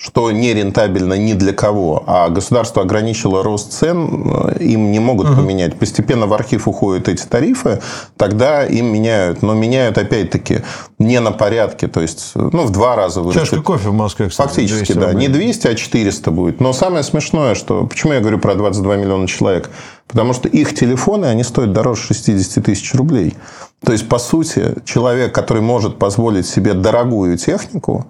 что 0.01 0.31
не 0.31 0.53
рентабельно 0.53 1.15
ни 1.15 1.33
для 1.33 1.51
кого, 1.51 2.03
а 2.07 2.29
государство 2.29 2.83
ограничило 2.83 3.43
рост 3.43 3.73
цен, 3.73 4.31
э, 4.33 4.63
им 4.63 4.91
не 4.93 4.99
могут 4.99 5.29
угу. 5.29 5.41
поменять. 5.41 5.77
Постепенно 5.77 6.25
в 6.25 6.33
архив 6.33 6.69
уходят 6.69 7.09
эти 7.09 7.25
тарифы, 7.25 7.81
тогда 8.15 8.65
им 8.65 8.93
меняют. 8.93 9.41
Но 9.41 9.53
меняют, 9.53 9.97
опять-таки, 9.97 10.61
не 10.99 11.19
на 11.19 11.31
порядке, 11.31 11.89
то 11.89 11.99
есть 11.99 12.31
ну, 12.35 12.63
в 12.63 12.69
два 12.69 12.95
раза 12.95 13.19
вырастет. 13.19 13.49
Чашка 13.49 13.61
кофе 13.61 13.89
в 13.89 13.93
Москве, 13.93 14.29
кстати, 14.29 14.47
Фактически, 14.47 14.93
да. 14.93 15.13
Не 15.13 15.27
200, 15.27 15.67
а 15.67 15.75
400 15.75 16.31
будет. 16.31 16.61
Но 16.61 16.71
самое 16.71 17.03
смешное, 17.03 17.53
что... 17.53 17.85
Почему 17.85 18.13
я 18.13 18.21
говорю 18.21 18.39
про 18.39 18.55
22 18.55 18.95
миллиона 18.95 19.27
человек? 19.27 19.69
Потому 20.07 20.31
что 20.33 20.47
их 20.47 20.73
телефоны, 20.75 21.25
они 21.25 21.43
стоят 21.43 21.73
дороже 21.73 22.03
60 22.03 22.63
тысяч 22.63 22.93
рублей. 22.93 23.35
То 23.83 23.91
есть, 23.91 24.07
по 24.07 24.17
сути, 24.17 24.75
человек, 24.85 25.35
который 25.35 25.61
может 25.61 25.99
позволить 25.99 26.47
себе 26.47 26.73
дорогую 26.73 27.37
технику, 27.37 28.07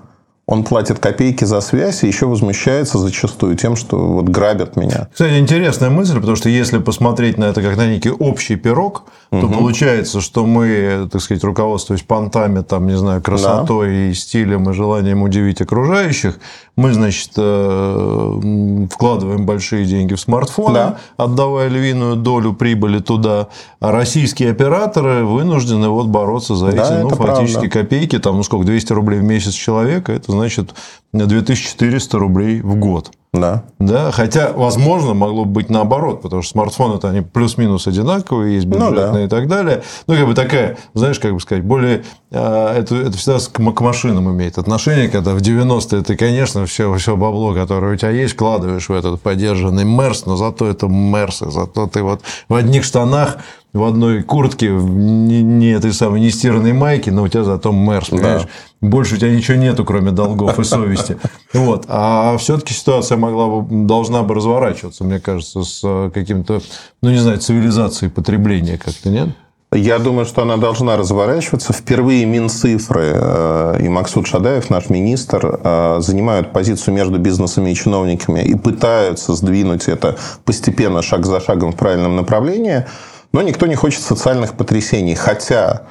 он 0.50 0.64
платит 0.64 0.98
копейки 0.98 1.44
за 1.44 1.62
связь 1.62 2.04
и 2.04 2.08
еще 2.08 2.26
возмущается 2.26 2.98
зачастую 2.98 3.56
тем, 3.56 3.76
что 3.76 3.98
вот 3.98 4.30
грабят 4.30 4.78
меня. 4.78 5.08
Кстати, 5.14 5.38
интересная 5.38 5.92
мысль, 5.92 6.16
потому 6.16 6.36
что 6.36 6.50
если 6.50 6.80
посмотреть 6.80 7.38
на 7.38 7.44
это 7.46 7.62
как 7.62 7.78
на 7.78 7.86
некий 7.86 8.10
общий 8.10 8.56
пирог, 8.56 9.04
угу. 9.30 9.42
то 9.42 9.48
получается, 9.48 10.22
что 10.22 10.48
мы, 10.48 11.08
так 11.12 11.22
сказать, 11.22 11.44
руководствуясь 11.44 12.02
понтами, 12.02 12.62
там, 12.62 12.88
не 12.88 12.98
знаю, 12.98 13.22
красотой 13.22 13.90
да. 13.90 13.94
и 13.94 14.14
стилем 14.16 14.68
и 14.72 14.74
желанием 14.74 15.22
удивить 15.22 15.62
окружающих, 15.62 16.40
мы, 16.76 16.94
значит, 16.94 17.32
э, 17.36 18.88
вкладываем 18.90 19.46
большие 19.46 19.86
деньги 19.86 20.14
в 20.16 20.20
смартфоны, 20.20 20.74
да. 20.74 20.98
отдавая 21.18 21.68
львиную 21.68 22.16
долю 22.16 22.54
прибыли 22.54 23.00
туда, 23.00 23.50
а 23.80 23.92
российские 23.92 24.52
операторы 24.52 25.26
вынуждены 25.26 25.90
вот 25.90 26.08
бороться 26.08 26.56
за 26.56 26.72
да, 26.72 26.84
эти, 26.84 27.02
ну, 27.04 27.10
фактически 27.10 27.68
правда. 27.68 27.80
копейки, 27.80 28.18
там, 28.18 28.38
ну, 28.38 28.44
сколько, 28.44 28.66
200 28.66 28.94
рублей 28.94 29.20
в 29.20 29.24
месяц 29.24 29.54
человека, 29.54 30.14
это 30.14 30.39
значит 30.40 30.74
2400 31.14 32.18
рублей 32.18 32.62
в 32.62 32.76
год. 32.76 33.12
Да. 33.32 33.64
да. 33.78 34.12
Хотя, 34.12 34.52
возможно, 34.54 35.14
могло 35.14 35.46
быть 35.46 35.70
наоборот, 35.70 36.22
потому 36.24 36.42
что 36.42 36.54
смартфоны-то 36.54 37.10
они 37.10 37.22
плюс-минус 37.22 37.86
одинаковые, 37.86 38.56
есть 38.56 38.66
бюджетные 38.66 39.06
ну, 39.06 39.14
да. 39.14 39.24
и 39.24 39.28
так 39.28 39.48
далее. 39.48 39.84
Ну, 40.08 40.16
как 40.16 40.26
бы 40.26 40.34
такая, 40.34 40.78
знаешь, 40.96 41.20
как 41.20 41.34
бы 41.34 41.40
сказать, 41.40 41.64
более... 41.64 42.04
А, 42.32 42.76
это, 42.76 42.96
это 42.96 43.18
всегда 43.18 43.38
к, 43.72 43.82
машинам 43.82 44.32
имеет 44.32 44.58
отношение, 44.58 45.10
когда 45.10 45.36
в 45.36 45.42
90-е 45.42 46.02
ты, 46.02 46.16
конечно, 46.18 46.66
все, 46.66 46.92
все 46.96 47.16
бабло, 47.16 47.54
которое 47.54 47.94
у 47.94 47.98
тебя 47.98 48.10
есть, 48.10 48.34
вкладываешь 48.34 48.90
в 48.90 48.94
этот 48.94 49.22
поддержанный 49.22 49.84
Мерс, 49.84 50.26
но 50.26 50.36
зато 50.36 50.66
это 50.66 50.88
Мерс, 50.88 51.44
и 51.44 51.52
зато 51.52 51.86
ты 51.86 52.02
вот 52.02 52.22
в 52.48 52.56
одних 52.56 52.84
штанах 52.84 53.38
в 53.74 53.84
одной 53.84 54.24
куртке, 54.24 54.70
не, 54.70 55.44
не 55.44 55.72
этой 55.72 55.94
самой 55.94 56.20
не 56.20 56.32
стиранной 56.32 56.74
майке, 56.74 57.12
но 57.12 57.24
у 57.24 57.28
тебя 57.28 57.44
зато 57.44 57.72
Мерс, 57.72 58.10
понимаешь? 58.10 58.44
Да. 58.82 58.88
Больше 58.88 59.16
у 59.16 59.18
тебя 59.18 59.32
ничего 59.32 59.58
нету, 59.58 59.86
кроме 59.86 60.12
долгов 60.12 60.58
и 60.58 60.64
совести. 60.64 61.18
Вот. 61.54 61.86
А 61.88 62.38
все-таки 62.38 62.74
ситуация 62.74 63.18
могла 63.18 63.48
бы, 63.48 63.86
должна 63.86 64.24
бы 64.24 64.36
разворачиваться, 64.36 65.04
мне 65.04 65.20
кажется, 65.20 65.64
с 65.64 65.82
э, 65.84 66.12
каким-то, 66.14 66.62
ну, 67.02 67.12
не 67.12 67.18
знаю, 67.18 67.40
цивилизацией 67.40 68.12
потребления 68.12 68.78
как-то, 68.78 69.10
нет? 69.10 69.30
Я 69.72 70.00
думаю, 70.00 70.26
что 70.26 70.42
она 70.42 70.58
должна 70.58 70.98
разворачиваться. 70.98 71.74
Впервые 71.74 72.26
Минцифры 72.26 73.12
э, 73.14 73.78
и 73.82 73.88
Максут 73.88 74.26
Шадаев, 74.26 74.72
наш 74.72 74.90
министр, 74.90 75.60
э, 75.64 75.98
занимают 76.02 76.54
позицию 76.54 76.96
между 76.96 77.20
бизнесом 77.20 77.68
и 77.68 77.76
чиновниками 77.76 78.40
и 78.40 78.56
пытаются 78.56 79.36
сдвинуть 79.36 79.88
это 79.88 80.18
постепенно, 80.44 81.04
шаг 81.04 81.28
за 81.28 81.40
шагом 81.40 81.74
в 81.74 81.76
правильном 81.76 82.16
направлении. 82.16 82.88
Но 83.32 83.42
никто 83.42 83.68
не 83.68 83.76
хочет 83.76 84.02
социальных 84.02 84.56
потрясений. 84.56 85.16
Хотя 85.16 85.88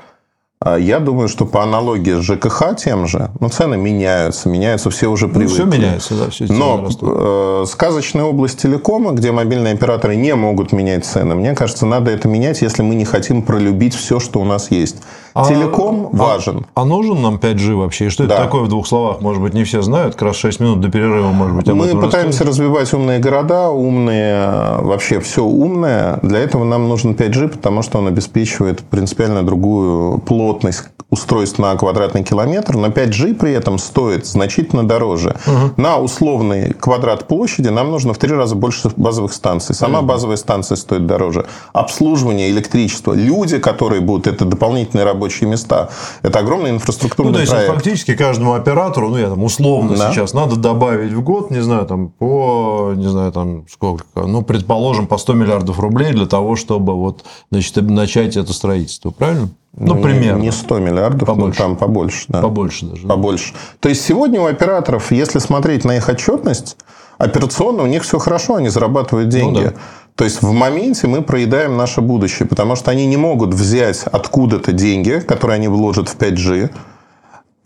а, 0.61 0.77
я 0.77 0.98
думаю, 0.98 1.29
что 1.29 1.46
по 1.46 1.62
аналогии 1.62 2.20
с 2.20 2.22
ЖКХ 2.22 2.74
тем 2.77 3.07
же, 3.07 3.31
ну, 3.38 3.48
цены 3.48 3.77
меняются, 3.77 4.48
меняются, 4.48 4.90
все 4.90 5.09
уже 5.09 5.29
привыкли. 5.29 5.62
Ну, 5.62 5.70
все 5.70 5.79
меняется, 5.79 6.14
да, 6.14 6.31
все 6.31 6.46
Но 6.48 6.88
э, 7.01 7.64
сказочная 7.68 8.24
область 8.24 8.61
телекома, 8.61 9.12
где 9.12 9.31
мобильные 9.31 9.74
операторы 9.74 10.16
не 10.16 10.35
могут 10.35 10.72
менять 10.72 11.05
цены, 11.05 11.37
мне 11.37 11.55
кажется, 11.55 11.87
надо 11.87 12.11
это 12.11 12.27
менять, 12.27 12.61
если 12.61 12.83
мы 12.83 12.96
не 12.96 13.05
хотим 13.05 13.42
пролюбить 13.42 13.94
все, 13.94 14.18
что 14.18 14.40
у 14.40 14.44
нас 14.44 14.72
есть. 14.72 14.96
А, 15.38 15.44
Телеком 15.44 16.11
а, 16.12 16.16
важен. 16.16 16.66
А, 16.74 16.83
а 16.83 16.85
нужен 16.85 17.22
нам 17.22 17.37
5G 17.37 17.74
вообще? 17.74 18.07
И 18.07 18.09
что 18.09 18.27
да. 18.27 18.35
это 18.35 18.44
такое 18.44 18.62
в 18.62 18.68
двух 18.68 18.88
словах? 18.88 19.20
Может 19.20 19.40
быть, 19.40 19.55
не 19.55 19.62
все 19.62 19.83
знают. 19.83 20.14
Как 20.14 20.22
раз 20.22 20.37
6 20.37 20.59
минут 20.59 20.81
до 20.81 20.90
перерыва, 20.90 21.29
может 21.29 21.55
быть, 21.55 21.68
об 21.68 21.77
Мы 21.77 21.88
пытаемся 21.88 22.44
рассказать. 22.44 22.48
развивать 22.48 22.92
умные 22.92 23.18
города, 23.20 23.70
умные, 23.70 24.79
вообще 24.81 25.20
все 25.20 25.44
умное. 25.44 26.18
Для 26.22 26.40
этого 26.40 26.64
нам 26.64 26.88
нужен 26.88 27.12
5G, 27.12 27.48
потому 27.48 27.83
что 27.83 27.98
он 27.98 28.09
обеспечивает 28.09 28.81
принципиально 28.81 29.44
другую 29.44 30.18
плотность 30.18 30.88
устройств 31.11 31.59
на 31.59 31.74
квадратный 31.77 32.22
километр, 32.22 32.77
но 32.77 32.88
5G 32.88 33.35
при 33.35 33.53
этом 33.53 33.79
стоит 33.79 34.27
значительно 34.27 34.87
дороже. 34.87 35.37
Угу. 35.46 35.81
На 35.81 35.98
условный 35.98 36.74
квадрат 36.74 37.27
площади 37.27 37.68
нам 37.68 37.90
нужно 37.90 38.12
в 38.12 38.18
три 38.18 38.35
раза 38.35 38.55
больше 38.55 38.90
базовых 38.96 39.33
станций. 39.33 39.74
Сама 39.74 40.03
базовая 40.03 40.37
станция 40.37 40.77
стоит 40.77 41.07
дороже. 41.07 41.46
Обслуживание, 41.72 42.51
электричество, 42.51 43.14
люди, 43.14 43.59
которые 43.59 44.03
будут, 44.03 44.27
это 44.27 44.44
дополнительные 44.44 45.05
рабочие 45.05 45.27
места. 45.46 45.90
Это 46.22 46.38
огромный 46.38 46.70
инфраструктурный 46.70 47.32
ну, 47.32 47.36
то 47.36 47.40
есть, 47.40 47.52
проект. 47.52 47.74
фактически 47.74 48.14
каждому 48.14 48.54
оператору, 48.54 49.08
ну, 49.10 49.18
я 49.18 49.28
там 49.28 49.42
условно 49.42 49.96
да. 49.96 50.12
сейчас, 50.12 50.34
надо 50.34 50.56
добавить 50.56 51.12
в 51.12 51.22
год, 51.22 51.50
не 51.50 51.60
знаю, 51.60 51.86
там, 51.86 52.08
по, 52.08 52.92
не 52.96 53.08
знаю, 53.08 53.32
там, 53.32 53.64
сколько, 53.68 54.04
ну, 54.14 54.42
предположим, 54.42 55.06
по 55.06 55.18
100 55.18 55.34
миллиардов 55.34 55.78
рублей 55.78 56.12
для 56.12 56.26
того, 56.26 56.56
чтобы 56.56 56.94
вот, 56.94 57.24
значит, 57.50 57.76
начать 57.76 58.36
это 58.36 58.52
строительство. 58.52 59.10
Правильно? 59.10 59.48
Ну, 59.76 59.94
ну 59.94 60.02
примерно. 60.02 60.40
Не 60.40 60.50
100 60.50 60.78
миллиардов, 60.78 61.28
побольше. 61.28 61.60
но 61.60 61.68
там 61.68 61.76
побольше. 61.76 62.24
Да. 62.28 62.42
Побольше 62.42 62.86
даже. 62.86 63.06
Побольше. 63.06 63.54
То 63.80 63.88
есть, 63.88 64.04
сегодня 64.04 64.40
у 64.40 64.46
операторов, 64.46 65.12
если 65.12 65.38
смотреть 65.38 65.84
на 65.84 65.96
их 65.96 66.08
отчетность, 66.08 66.76
операционно 67.18 67.82
у 67.82 67.86
них 67.86 68.02
все 68.02 68.18
хорошо, 68.18 68.56
они 68.56 68.68
зарабатывают 68.68 69.28
деньги. 69.28 69.58
Ну, 69.58 69.64
да. 69.64 69.74
То 70.18 70.24
есть, 70.24 70.42
в 70.42 70.50
моменте 70.50 71.07
мы 71.07 71.22
проедаем 71.22 71.76
наше 71.76 72.00
будущее, 72.00 72.48
потому 72.48 72.74
что 72.74 72.90
они 72.90 73.07
не 73.07 73.16
могут 73.16 73.54
взять 73.54 74.02
откуда-то 74.02 74.72
деньги, 74.72 75.20
которые 75.20 75.54
они 75.54 75.68
вложат 75.68 76.09
в 76.09 76.18
5G, 76.18 76.70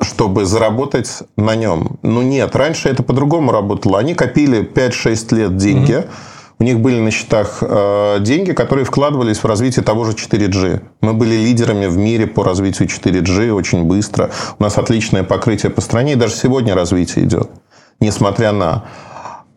чтобы 0.03 0.45
заработать 0.45 1.23
на 1.39 1.57
нем. 1.57 1.97
Ну, 2.03 2.21
нет, 2.21 2.55
раньше 2.55 2.91
это 2.91 3.03
по-другому 3.03 3.53
работало. 3.53 3.99
Они 3.99 4.15
копили 4.15 4.61
5-6 4.63 5.35
лет 5.35 5.57
деньги, 5.57 5.95
mm-hmm 5.95 6.09
у 6.59 6.65
них 6.65 6.79
были 6.79 7.01
на 7.01 7.11
счетах 7.11 7.59
э, 7.61 8.19
деньги, 8.21 8.53
которые 8.53 8.85
вкладывались 8.85 9.39
в 9.39 9.45
развитие 9.45 9.85
того 9.85 10.05
же 10.05 10.13
4G. 10.13 10.81
Мы 11.01 11.13
были 11.13 11.35
лидерами 11.35 11.87
в 11.87 11.97
мире 11.97 12.29
по 12.29 12.45
развитию 12.45 12.87
4G 12.87 13.51
очень 13.51 13.83
быстро. 13.83 14.31
У 14.61 14.63
нас 14.63 14.79
отличное 14.79 15.25
покрытие 15.25 15.71
по 15.73 15.81
стране, 15.81 16.13
и 16.13 16.15
даже 16.15 16.37
сегодня 16.37 16.77
развитие 16.77 17.25
идет, 17.25 17.51
несмотря 17.99 18.53
на... 18.53 18.85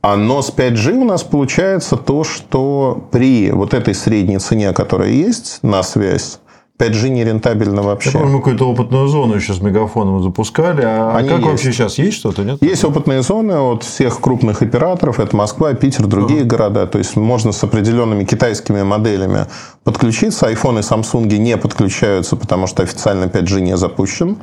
А 0.06 0.18
но 0.18 0.44
с 0.44 0.54
5G 0.56 1.02
у 1.02 1.04
нас 1.04 1.24
получается 1.24 1.98
то, 1.98 2.24
что 2.24 3.08
при 3.12 3.50
вот 3.52 3.74
этой 3.74 3.96
средней 3.96 4.38
цене, 4.38 4.72
которая 4.72 5.10
есть 5.10 5.58
на 5.64 5.82
связь, 5.82 6.38
5G 6.78 7.10
не 7.10 7.24
рентабельно 7.24 7.82
вообще. 7.82 8.12
Я 8.12 8.20
помню, 8.20 8.34
мы 8.34 8.40
какую-то 8.40 8.70
опытную 8.70 9.08
зону 9.08 9.34
еще 9.34 9.56
с 9.56 9.62
мегафоном 9.62 10.22
запускали. 10.22 10.84
А 10.84 11.16
Они 11.18 11.28
как 11.28 11.40
есть. 11.40 11.50
вообще 11.50 11.72
сейчас? 11.72 11.98
Есть 11.98 12.18
что-то? 12.18 12.44
Нет? 12.44 12.62
Есть 12.62 12.84
опытные 12.84 13.24
зоны 13.24 13.54
от 13.54 13.84
всех 13.84 14.22
крупных 14.22 14.62
операторов. 14.62 15.20
Это 15.20 15.36
Москва, 15.36 15.74
Питер, 15.74 16.06
другие 16.06 16.42
uh-huh. 16.42 16.48
города. 16.48 16.86
То 16.86 17.00
есть, 17.00 17.16
можно 17.16 17.52
с 17.52 17.64
определенными 17.64 18.26
китайскими 18.26 18.84
моделями 18.84 19.48
подключиться. 19.84 20.46
Айфоны 20.46 20.80
и 20.80 20.82
Samsung 20.84 21.36
не 21.36 21.58
подключаются, 21.58 22.36
потому 22.36 22.68
что 22.68 22.84
официально 22.84 23.26
5G 23.26 23.62
не 23.62 23.76
запущен. 23.76 24.38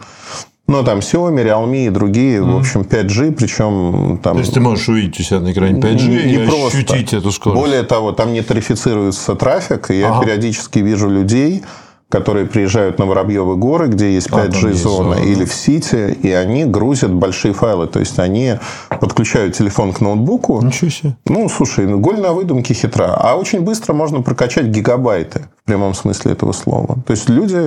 Но 0.73 0.83
там 0.83 1.01
Xiaomi, 1.01 1.45
Realme 1.45 1.87
и 1.87 1.91
другие, 1.91 2.39
mm. 2.39 2.51
в 2.51 2.57
общем, 2.57 2.81
5G, 2.81 3.33
причем 3.33 4.19
там... 4.23 4.37
То 4.37 4.41
есть, 4.41 4.55
ты 4.55 4.61
можешь 4.61 4.89
увидеть 4.89 5.21
у 5.21 5.23
себя 5.23 5.41
на 5.41 5.53
экране 5.53 5.79
5G 5.79 6.09
не 6.09 6.35
и 6.35 6.47
просто. 6.47 6.79
ощутить 6.79 7.13
эту 7.13 7.31
скорость. 7.31 7.61
Более 7.61 7.83
того, 7.83 8.13
там 8.13 8.33
не 8.33 8.41
тарифицируется 8.41 9.35
трафик, 9.35 9.91
и 9.91 10.01
ага. 10.01 10.15
я 10.15 10.21
периодически 10.21 10.79
вижу 10.79 11.11
людей, 11.11 11.63
которые 12.09 12.47
приезжают 12.47 12.99
на 12.99 13.05
Воробьевы 13.05 13.57
горы, 13.57 13.89
где 13.89 14.15
есть 14.15 14.31
5G-зона, 14.31 15.17
а, 15.17 15.21
или 15.21 15.45
в 15.45 15.53
Сити, 15.53 16.17
и 16.23 16.31
они 16.31 16.65
грузят 16.65 17.13
большие 17.13 17.53
файлы. 17.53 17.87
То 17.87 18.01
есть, 18.01 18.19
они 18.19 18.55
подключают 19.01 19.55
телефон 19.55 19.93
к 19.93 20.01
ноутбуку. 20.01 20.63
Ничего 20.65 20.91
себе. 20.91 21.17
Ну, 21.27 21.51
слушай, 21.51 21.87
ну, 21.87 22.01
голь 22.01 22.19
на 22.19 22.33
выдумке 22.33 22.73
хитра. 22.73 23.15
А 23.15 23.35
очень 23.35 23.61
быстро 23.61 23.93
можно 23.93 24.23
прокачать 24.23 24.67
гигабайты, 24.67 25.49
в 25.63 25.67
прямом 25.67 25.93
смысле 25.93 26.33
этого 26.33 26.53
слова. 26.53 26.97
То 27.07 27.11
есть, 27.11 27.29
люди 27.29 27.61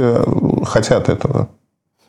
хотят 0.65 1.09
этого. 1.09 1.49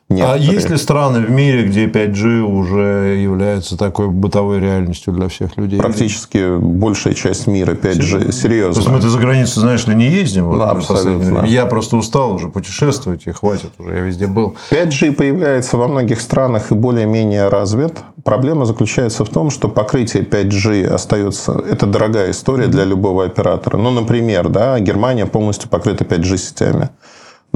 Некоторые. 0.08 0.50
А 0.50 0.52
есть 0.52 0.70
ли 0.70 0.76
страны 0.76 1.20
в 1.20 1.30
мире, 1.30 1.64
где 1.64 1.86
5G 1.86 2.40
уже 2.40 3.18
является 3.22 3.76
такой 3.76 4.08
бытовой 4.08 4.60
реальностью 4.60 5.12
для 5.12 5.28
всех 5.28 5.56
людей? 5.56 5.78
Практически 5.78 6.58
большая 6.58 7.14
часть 7.14 7.46
мира 7.46 7.72
5G. 7.72 8.32
Серьезно. 8.32 8.74
Просто 8.74 8.90
мы-то 8.90 9.08
за 9.08 9.18
границу, 9.18 9.60
знаешь 9.60 9.86
ли, 9.86 9.94
не 9.94 10.08
ездим. 10.08 10.58
Да, 10.58 10.70
абсолютно. 10.70 11.44
Я 11.46 11.66
просто 11.66 11.96
устал 11.96 12.32
уже 12.32 12.48
путешествовать, 12.48 13.26
и 13.26 13.32
хватит 13.32 13.70
уже, 13.78 13.94
я 13.94 14.00
везде 14.00 14.26
был. 14.26 14.56
5G 14.70 15.12
появляется 15.12 15.76
во 15.76 15.88
многих 15.88 16.20
странах 16.20 16.70
и 16.70 16.74
более-менее 16.74 17.48
развит. 17.48 17.98
Проблема 18.24 18.64
заключается 18.64 19.24
в 19.24 19.28
том, 19.28 19.50
что 19.50 19.68
покрытие 19.68 20.24
5G 20.24 20.86
остается... 20.86 21.52
Это 21.52 21.86
дорогая 21.86 22.30
история 22.30 22.66
для 22.66 22.84
любого 22.84 23.24
оператора. 23.24 23.76
Ну, 23.76 23.90
например, 23.90 24.48
да, 24.48 24.78
Германия 24.80 25.26
полностью 25.26 25.68
покрыта 25.68 26.04
5G 26.04 26.36
сетями. 26.36 26.90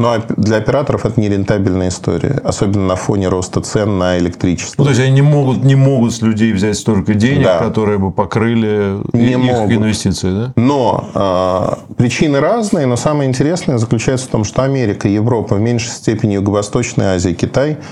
Но 0.01 0.17
для 0.37 0.57
операторов 0.57 1.05
это 1.05 1.21
нерентабельная 1.21 1.89
история, 1.89 2.41
особенно 2.43 2.87
на 2.87 2.97
фоне 2.97 3.29
роста 3.29 3.61
цен 3.61 3.99
на 3.99 4.19
электричество. 4.19 4.83
Ну, 4.83 4.85
то 4.85 4.91
есть 4.91 5.03
они 5.03 5.13
не 5.13 5.23
могут, 5.23 5.63
не 5.63 5.75
могут 5.75 6.15
с 6.15 6.23
людей 6.23 6.53
взять 6.53 6.77
столько 6.77 7.13
денег, 7.13 7.45
да. 7.45 7.59
которые 7.59 7.99
бы 7.99 8.11
покрыли 8.11 8.99
не 9.13 9.33
их 9.33 9.39
могут. 9.39 9.73
инвестиции, 9.73 10.31
да? 10.31 10.53
Но 10.57 11.77
э, 11.89 11.95
причины 11.97 12.41
разные, 12.41 12.87
но 12.87 12.97
самое 12.97 13.29
интересное 13.29 13.77
заключается 13.77 14.27
в 14.27 14.31
том, 14.31 14.45
что 14.45 14.63
Америка, 14.63 15.07
Европа, 15.07 15.57
в 15.57 15.61
меньшей 15.61 15.91
степени 15.91 16.35
Юго-Восточная 16.35 17.17
Азия, 17.17 17.35
Китай– 17.35 17.77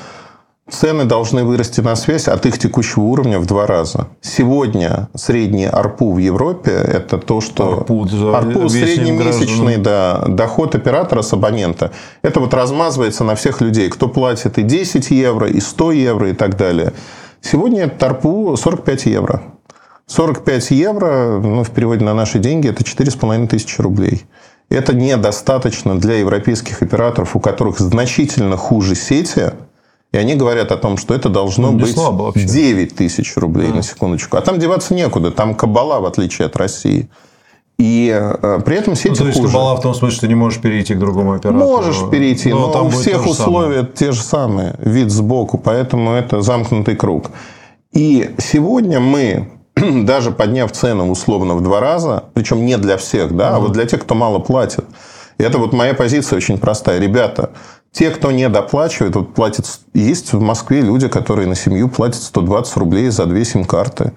Цены 0.71 1.07
должны 1.07 1.45
вырасти 1.45 1.81
на 1.81 1.97
связь 1.97 2.29
от 2.29 2.45
их 2.45 2.59
текущего 2.59 3.05
уровня 3.05 3.39
в 3.39 3.47
два 3.47 3.67
раза. 3.67 4.09
Сегодня 4.21 5.09
средний 5.15 5.65
АРПУ 5.65 6.13
в 6.13 6.19
Европе– 6.19 6.73
это 6.73 7.17
то, 7.17 7.41
что… 7.41 7.79
АРПУ, 7.79 8.03
АРПУ 8.35 8.69
среднемесячный 8.69 9.79
да, 9.79 10.25
доход 10.29 10.75
оператора 10.75 11.23
с 11.23 11.33
абонента. 11.33 11.93
Это 12.21 12.41
вот 12.41 12.53
размазывается 12.53 13.25
на 13.25 13.35
всех 13.35 13.63
людей, 13.63 13.89
кто 13.89 14.09
платит 14.09 14.59
и 14.59 14.63
10 14.63 15.11
евро, 15.11 15.49
и 15.49 15.59
100 15.59 15.93
евро, 15.93 16.31
и 16.31 16.35
так 16.35 16.59
далее. 16.59 16.93
Сегодня 17.41 17.85
этот 17.85 18.03
АРПУ 18.03 18.55
45 18.57 19.07
евро. 19.07 19.43
45 20.07 20.71
евро, 20.73 21.41
ну, 21.43 21.65
в 21.65 21.71
переводе 21.71 22.05
на 22.05 22.13
наши 22.13 22.39
деньги, 22.39 22.69
это 22.69 22.85
4,5 22.85 23.49
тысячи 23.49 23.81
рублей. 23.81 24.27
Это 24.69 24.95
недостаточно 24.95 25.99
для 25.99 26.19
европейских 26.19 26.83
операторов, 26.83 27.37
у 27.37 27.41
которых 27.41 27.79
значительно 27.79 28.59
хуже 28.59 28.95
сети– 28.95 29.53
и 30.13 30.17
они 30.17 30.35
говорят 30.35 30.73
о 30.73 30.77
том, 30.77 30.97
что 30.97 31.15
это 31.15 31.29
должно 31.29 31.71
ну, 31.71 31.79
быть 31.79 31.95
9 31.95 32.95
тысяч 32.95 33.37
рублей, 33.37 33.69
да. 33.69 33.77
на 33.77 33.83
секундочку. 33.83 34.39
А 34.39 34.41
там 34.41 34.59
деваться 34.59 34.95
некуда. 34.95 35.31
Там 35.31 35.55
кабала, 35.55 36.01
в 36.01 36.07
отличие 36.07 36.47
от 36.47 36.57
России. 36.57 37.11
И 37.79 38.11
э, 38.11 38.61
при 38.65 38.77
этом 38.77 38.97
сети 38.97 39.11
ну, 39.11 39.17
то 39.17 39.27
есть 39.27 39.39
хуже. 39.39 39.53
кабала 39.53 39.77
в 39.77 39.83
том 39.83 39.95
смысле, 39.95 40.17
что 40.17 40.21
ты 40.23 40.29
не 40.29 40.35
можешь 40.35 40.61
перейти 40.61 40.95
к 40.95 40.99
другому 40.99 41.35
оператору? 41.35 41.65
Можешь 41.65 42.11
перейти, 42.11 42.51
но, 42.51 42.69
но 42.69 42.73
там 42.73 42.87
у 42.87 42.91
всех 42.91 43.27
условия 43.27 43.81
самое. 43.81 43.93
те 43.95 44.13
же 44.13 44.23
самые. 44.23 44.75
Вид 44.79 45.11
сбоку. 45.11 45.59
Поэтому 45.59 46.13
это 46.13 46.41
замкнутый 46.41 46.97
круг. 46.97 47.31
И 47.93 48.35
сегодня 48.39 49.01
мы, 49.01 49.51
даже 49.77 50.33
подняв 50.33 50.73
цену 50.73 51.11
условно 51.11 51.55
в 51.55 51.63
два 51.63 51.81
раза, 51.81 52.25
причем 52.33 52.65
не 52.65 52.79
для 52.79 52.97
всех, 52.97 53.37
да, 53.37 53.57
а 53.57 53.61
вот 53.61 53.73
для 53.73 53.85
тех, 53.85 54.01
кто 54.01 54.15
мало 54.15 54.39
платит. 54.39 54.87
И 55.39 55.43
это 55.45 55.59
вот 55.59 55.73
моя 55.73 55.95
позиция 55.95 56.39
очень 56.39 56.59
простая. 56.59 56.99
Ребята, 56.99 57.51
те, 57.93 58.11
кто 58.11 58.31
не 58.31 58.49
доплачивает, 58.49 59.17
вот 59.17 59.35
платят... 59.35 59.67
Есть 59.95 60.33
в 60.33 60.41
Москве 60.41 60.81
люди, 60.81 61.09
которые 61.09 61.49
на 61.49 61.55
семью 61.55 61.89
платят 61.89 62.23
120 62.23 62.77
рублей 62.77 63.09
за 63.11 63.27
две 63.27 63.45
сим-карты. 63.45 64.13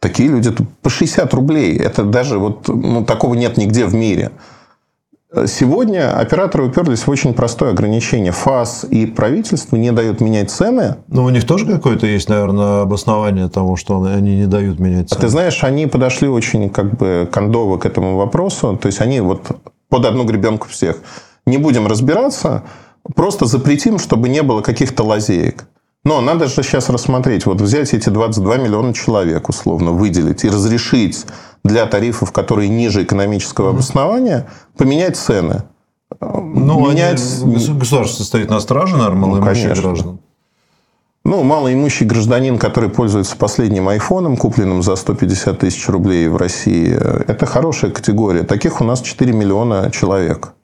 Такие 0.00 0.28
люди 0.28 0.54
по 0.82 0.90
60 0.90 1.32
рублей. 1.34 1.76
Это 1.76 2.04
даже 2.04 2.38
вот 2.38 2.68
ну, 2.68 3.04
такого 3.04 3.34
нет 3.34 3.56
нигде 3.56 3.84
в 3.84 3.94
мире. 3.94 4.30
Сегодня 5.46 6.16
операторы 6.18 6.64
уперлись 6.64 7.06
в 7.06 7.10
очень 7.10 7.34
простое 7.34 7.72
ограничение. 7.72 8.32
ФАС 8.32 8.86
и 8.88 9.04
правительство 9.04 9.76
не 9.76 9.92
дают 9.92 10.22
менять 10.22 10.50
цены. 10.50 10.96
Ну, 11.08 11.24
у 11.24 11.28
них 11.28 11.46
тоже 11.46 11.66
какое-то 11.66 12.06
есть, 12.06 12.30
наверное, 12.30 12.82
обоснование 12.82 13.50
того, 13.50 13.76
что 13.76 14.02
они 14.04 14.36
не 14.36 14.46
дают 14.46 14.78
менять 14.78 15.10
цены. 15.10 15.18
А 15.18 15.20
ты 15.20 15.28
знаешь, 15.28 15.62
они 15.64 15.86
подошли 15.86 16.28
очень 16.28 16.70
как 16.70 16.96
бы 16.96 17.28
кондово 17.30 17.76
к 17.76 17.84
этому 17.84 18.16
вопросу. 18.16 18.78
То 18.80 18.86
есть, 18.86 19.02
они 19.02 19.20
вот 19.20 19.42
под 19.90 20.06
одну 20.06 20.24
гребенку 20.24 20.66
всех. 20.68 20.96
Не 21.44 21.58
будем 21.58 21.86
разбираться, 21.86 22.62
Просто 23.14 23.46
запретим, 23.46 23.98
чтобы 23.98 24.28
не 24.28 24.42
было 24.42 24.60
каких-то 24.60 25.02
лазеек. 25.04 25.66
Но 26.04 26.20
надо 26.20 26.46
же 26.46 26.62
сейчас 26.62 26.88
рассмотреть, 26.88 27.44
вот 27.46 27.60
взять 27.60 27.92
эти 27.92 28.08
22 28.08 28.56
миллиона 28.58 28.94
человек, 28.94 29.48
условно, 29.48 29.90
выделить 29.90 30.44
и 30.44 30.48
разрешить 30.48 31.26
для 31.64 31.86
тарифов, 31.86 32.32
которые 32.32 32.68
ниже 32.68 33.02
экономического 33.02 33.70
обоснования, 33.70 34.48
поменять 34.76 35.16
цены. 35.16 35.64
Ну, 36.20 36.90
менять... 36.90 37.20
они, 37.42 37.78
государство 37.78 38.22
стоит 38.22 38.48
на 38.48 38.60
страже, 38.60 38.96
наверное, 38.96 39.26
малоимущих 39.26 39.76
ну, 39.76 39.82
граждан. 39.82 40.18
Ну, 41.24 41.42
малоимущий 41.42 42.06
гражданин, 42.06 42.58
который 42.58 42.88
пользуется 42.88 43.36
последним 43.36 43.88
айфоном, 43.88 44.36
купленным 44.36 44.82
за 44.82 44.96
150 44.96 45.58
тысяч 45.58 45.88
рублей 45.88 46.28
в 46.28 46.36
России, 46.36 46.90
это 46.90 47.44
хорошая 47.44 47.90
категория. 47.90 48.44
Таких 48.44 48.80
у 48.80 48.84
нас 48.84 49.02
4 49.02 49.32
миллиона 49.32 49.90
человек 49.90 50.54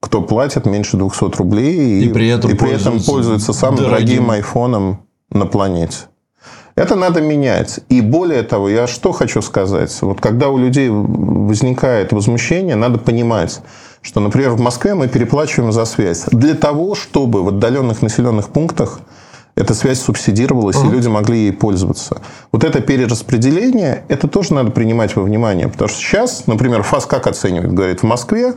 кто 0.00 0.22
платит 0.22 0.66
меньше 0.66 0.96
200 0.96 1.36
рублей 1.36 2.02
и, 2.02 2.04
и 2.06 2.12
при 2.12 2.28
этом, 2.28 2.50
и 2.50 2.54
при 2.54 2.72
этом 2.72 3.02
пользуется 3.02 3.52
самым 3.52 3.78
дорогим. 3.78 4.06
дорогим 4.06 4.30
айфоном 4.30 5.00
на 5.30 5.46
планете. 5.46 5.96
Это 6.78 6.94
надо 6.94 7.20
менять. 7.20 7.80
И 7.88 8.00
более 8.00 8.44
того, 8.44 8.68
я 8.68 8.86
что 8.86 9.10
хочу 9.10 9.42
сказать. 9.42 9.96
Вот 10.00 10.20
когда 10.20 10.48
у 10.48 10.56
людей 10.56 10.88
возникает 10.90 12.12
возмущение, 12.12 12.76
надо 12.76 12.98
понимать, 12.98 13.60
что, 14.00 14.20
например, 14.20 14.50
в 14.50 14.60
Москве 14.60 14.94
мы 14.94 15.08
переплачиваем 15.08 15.72
за 15.72 15.84
связь 15.86 16.26
для 16.30 16.54
того, 16.54 16.94
чтобы 16.94 17.42
в 17.42 17.48
отдаленных 17.48 18.00
населенных 18.00 18.50
пунктах 18.50 19.00
эта 19.56 19.74
связь 19.74 20.00
субсидировалась, 20.00 20.76
uh-huh. 20.76 20.88
и 20.88 20.92
люди 20.92 21.08
могли 21.08 21.38
ей 21.46 21.52
пользоваться. 21.52 22.22
Вот 22.52 22.62
это 22.62 22.80
перераспределение, 22.80 24.04
это 24.06 24.28
тоже 24.28 24.54
надо 24.54 24.70
принимать 24.70 25.16
во 25.16 25.24
внимание. 25.24 25.66
Потому 25.66 25.88
что 25.88 25.98
сейчас, 25.98 26.46
например, 26.46 26.84
ФАС 26.84 27.06
как 27.06 27.26
оценивает? 27.26 27.74
Говорит, 27.74 28.00
в 28.00 28.04
Москве 28.04 28.54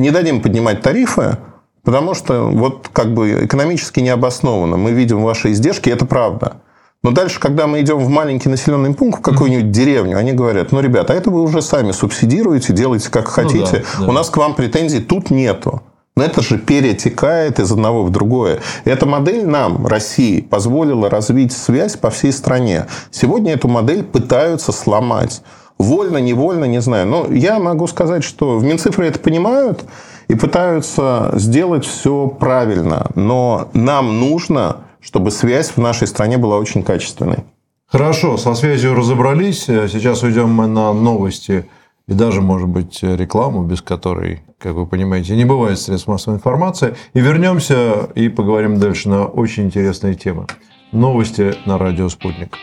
не 0.00 0.10
дадим 0.10 0.40
поднимать 0.40 0.82
тарифы, 0.82 1.38
потому 1.84 2.14
что 2.14 2.50
вот 2.50 2.88
как 2.92 3.14
бы 3.14 3.44
экономически 3.44 4.00
необоснованно. 4.00 4.76
Мы 4.76 4.92
видим 4.92 5.22
ваши 5.22 5.52
издержки, 5.52 5.90
это 5.90 6.06
правда. 6.06 6.56
Но 7.02 7.12
дальше, 7.12 7.40
когда 7.40 7.66
мы 7.66 7.80
идем 7.80 7.98
в 7.98 8.08
маленький 8.10 8.50
населенный 8.50 8.92
пункт, 8.92 9.20
в 9.20 9.22
какую-нибудь 9.22 9.66
mm-hmm. 9.66 9.70
деревню, 9.70 10.18
они 10.18 10.32
говорят, 10.32 10.70
ну, 10.70 10.80
ребята, 10.80 11.14
а 11.14 11.16
это 11.16 11.30
вы 11.30 11.40
уже 11.40 11.62
сами 11.62 11.92
субсидируете, 11.92 12.74
делайте 12.74 13.10
как 13.10 13.28
хотите. 13.28 13.84
Ну, 13.98 14.00
да, 14.00 14.04
да. 14.04 14.08
У 14.08 14.12
нас 14.12 14.28
к 14.28 14.36
вам 14.36 14.54
претензий 14.54 15.00
тут 15.00 15.30
нету. 15.30 15.82
Но 16.16 16.24
это 16.24 16.42
же 16.42 16.58
перетекает 16.58 17.58
из 17.58 17.72
одного 17.72 18.04
в 18.04 18.10
другое. 18.10 18.60
Эта 18.84 19.06
модель 19.06 19.46
нам, 19.46 19.86
России, 19.86 20.42
позволила 20.42 21.08
развить 21.08 21.52
связь 21.52 21.96
по 21.96 22.10
всей 22.10 22.32
стране. 22.32 22.86
Сегодня 23.10 23.54
эту 23.54 23.68
модель 23.68 24.02
пытаются 24.02 24.70
сломать. 24.70 25.40
Вольно, 25.80 26.18
невольно, 26.18 26.66
не 26.66 26.80
знаю. 26.80 27.06
Но 27.06 27.26
я 27.32 27.58
могу 27.58 27.86
сказать, 27.86 28.22
что 28.22 28.58
в 28.58 28.64
Минцифры 28.64 29.06
это 29.06 29.18
понимают 29.18 29.84
и 30.28 30.34
пытаются 30.34 31.32
сделать 31.34 31.86
все 31.86 32.28
правильно. 32.28 33.06
Но 33.14 33.70
нам 33.72 34.20
нужно, 34.20 34.76
чтобы 35.00 35.30
связь 35.30 35.70
в 35.70 35.78
нашей 35.78 36.06
стране 36.06 36.36
была 36.36 36.58
очень 36.58 36.82
качественной. 36.82 37.44
Хорошо, 37.86 38.36
со 38.36 38.54
связью 38.54 38.94
разобрались. 38.94 39.64
Сейчас 39.64 40.22
уйдем 40.22 40.50
мы 40.50 40.66
на 40.66 40.92
новости 40.92 41.66
и 42.06 42.12
даже, 42.12 42.42
может 42.42 42.68
быть, 42.68 43.02
рекламу, 43.02 43.62
без 43.62 43.80
которой, 43.80 44.42
как 44.58 44.74
вы 44.74 44.86
понимаете, 44.86 45.34
не 45.34 45.46
бывает 45.46 45.78
средств 45.78 46.08
массовой 46.08 46.36
информации. 46.36 46.94
И 47.14 47.20
вернемся 47.20 48.10
и 48.14 48.28
поговорим 48.28 48.78
дальше 48.78 49.08
на 49.08 49.24
очень 49.24 49.64
интересные 49.64 50.14
темы. 50.14 50.46
Новости 50.92 51.54
на 51.64 51.78
радио 51.78 52.10
«Спутник». 52.10 52.58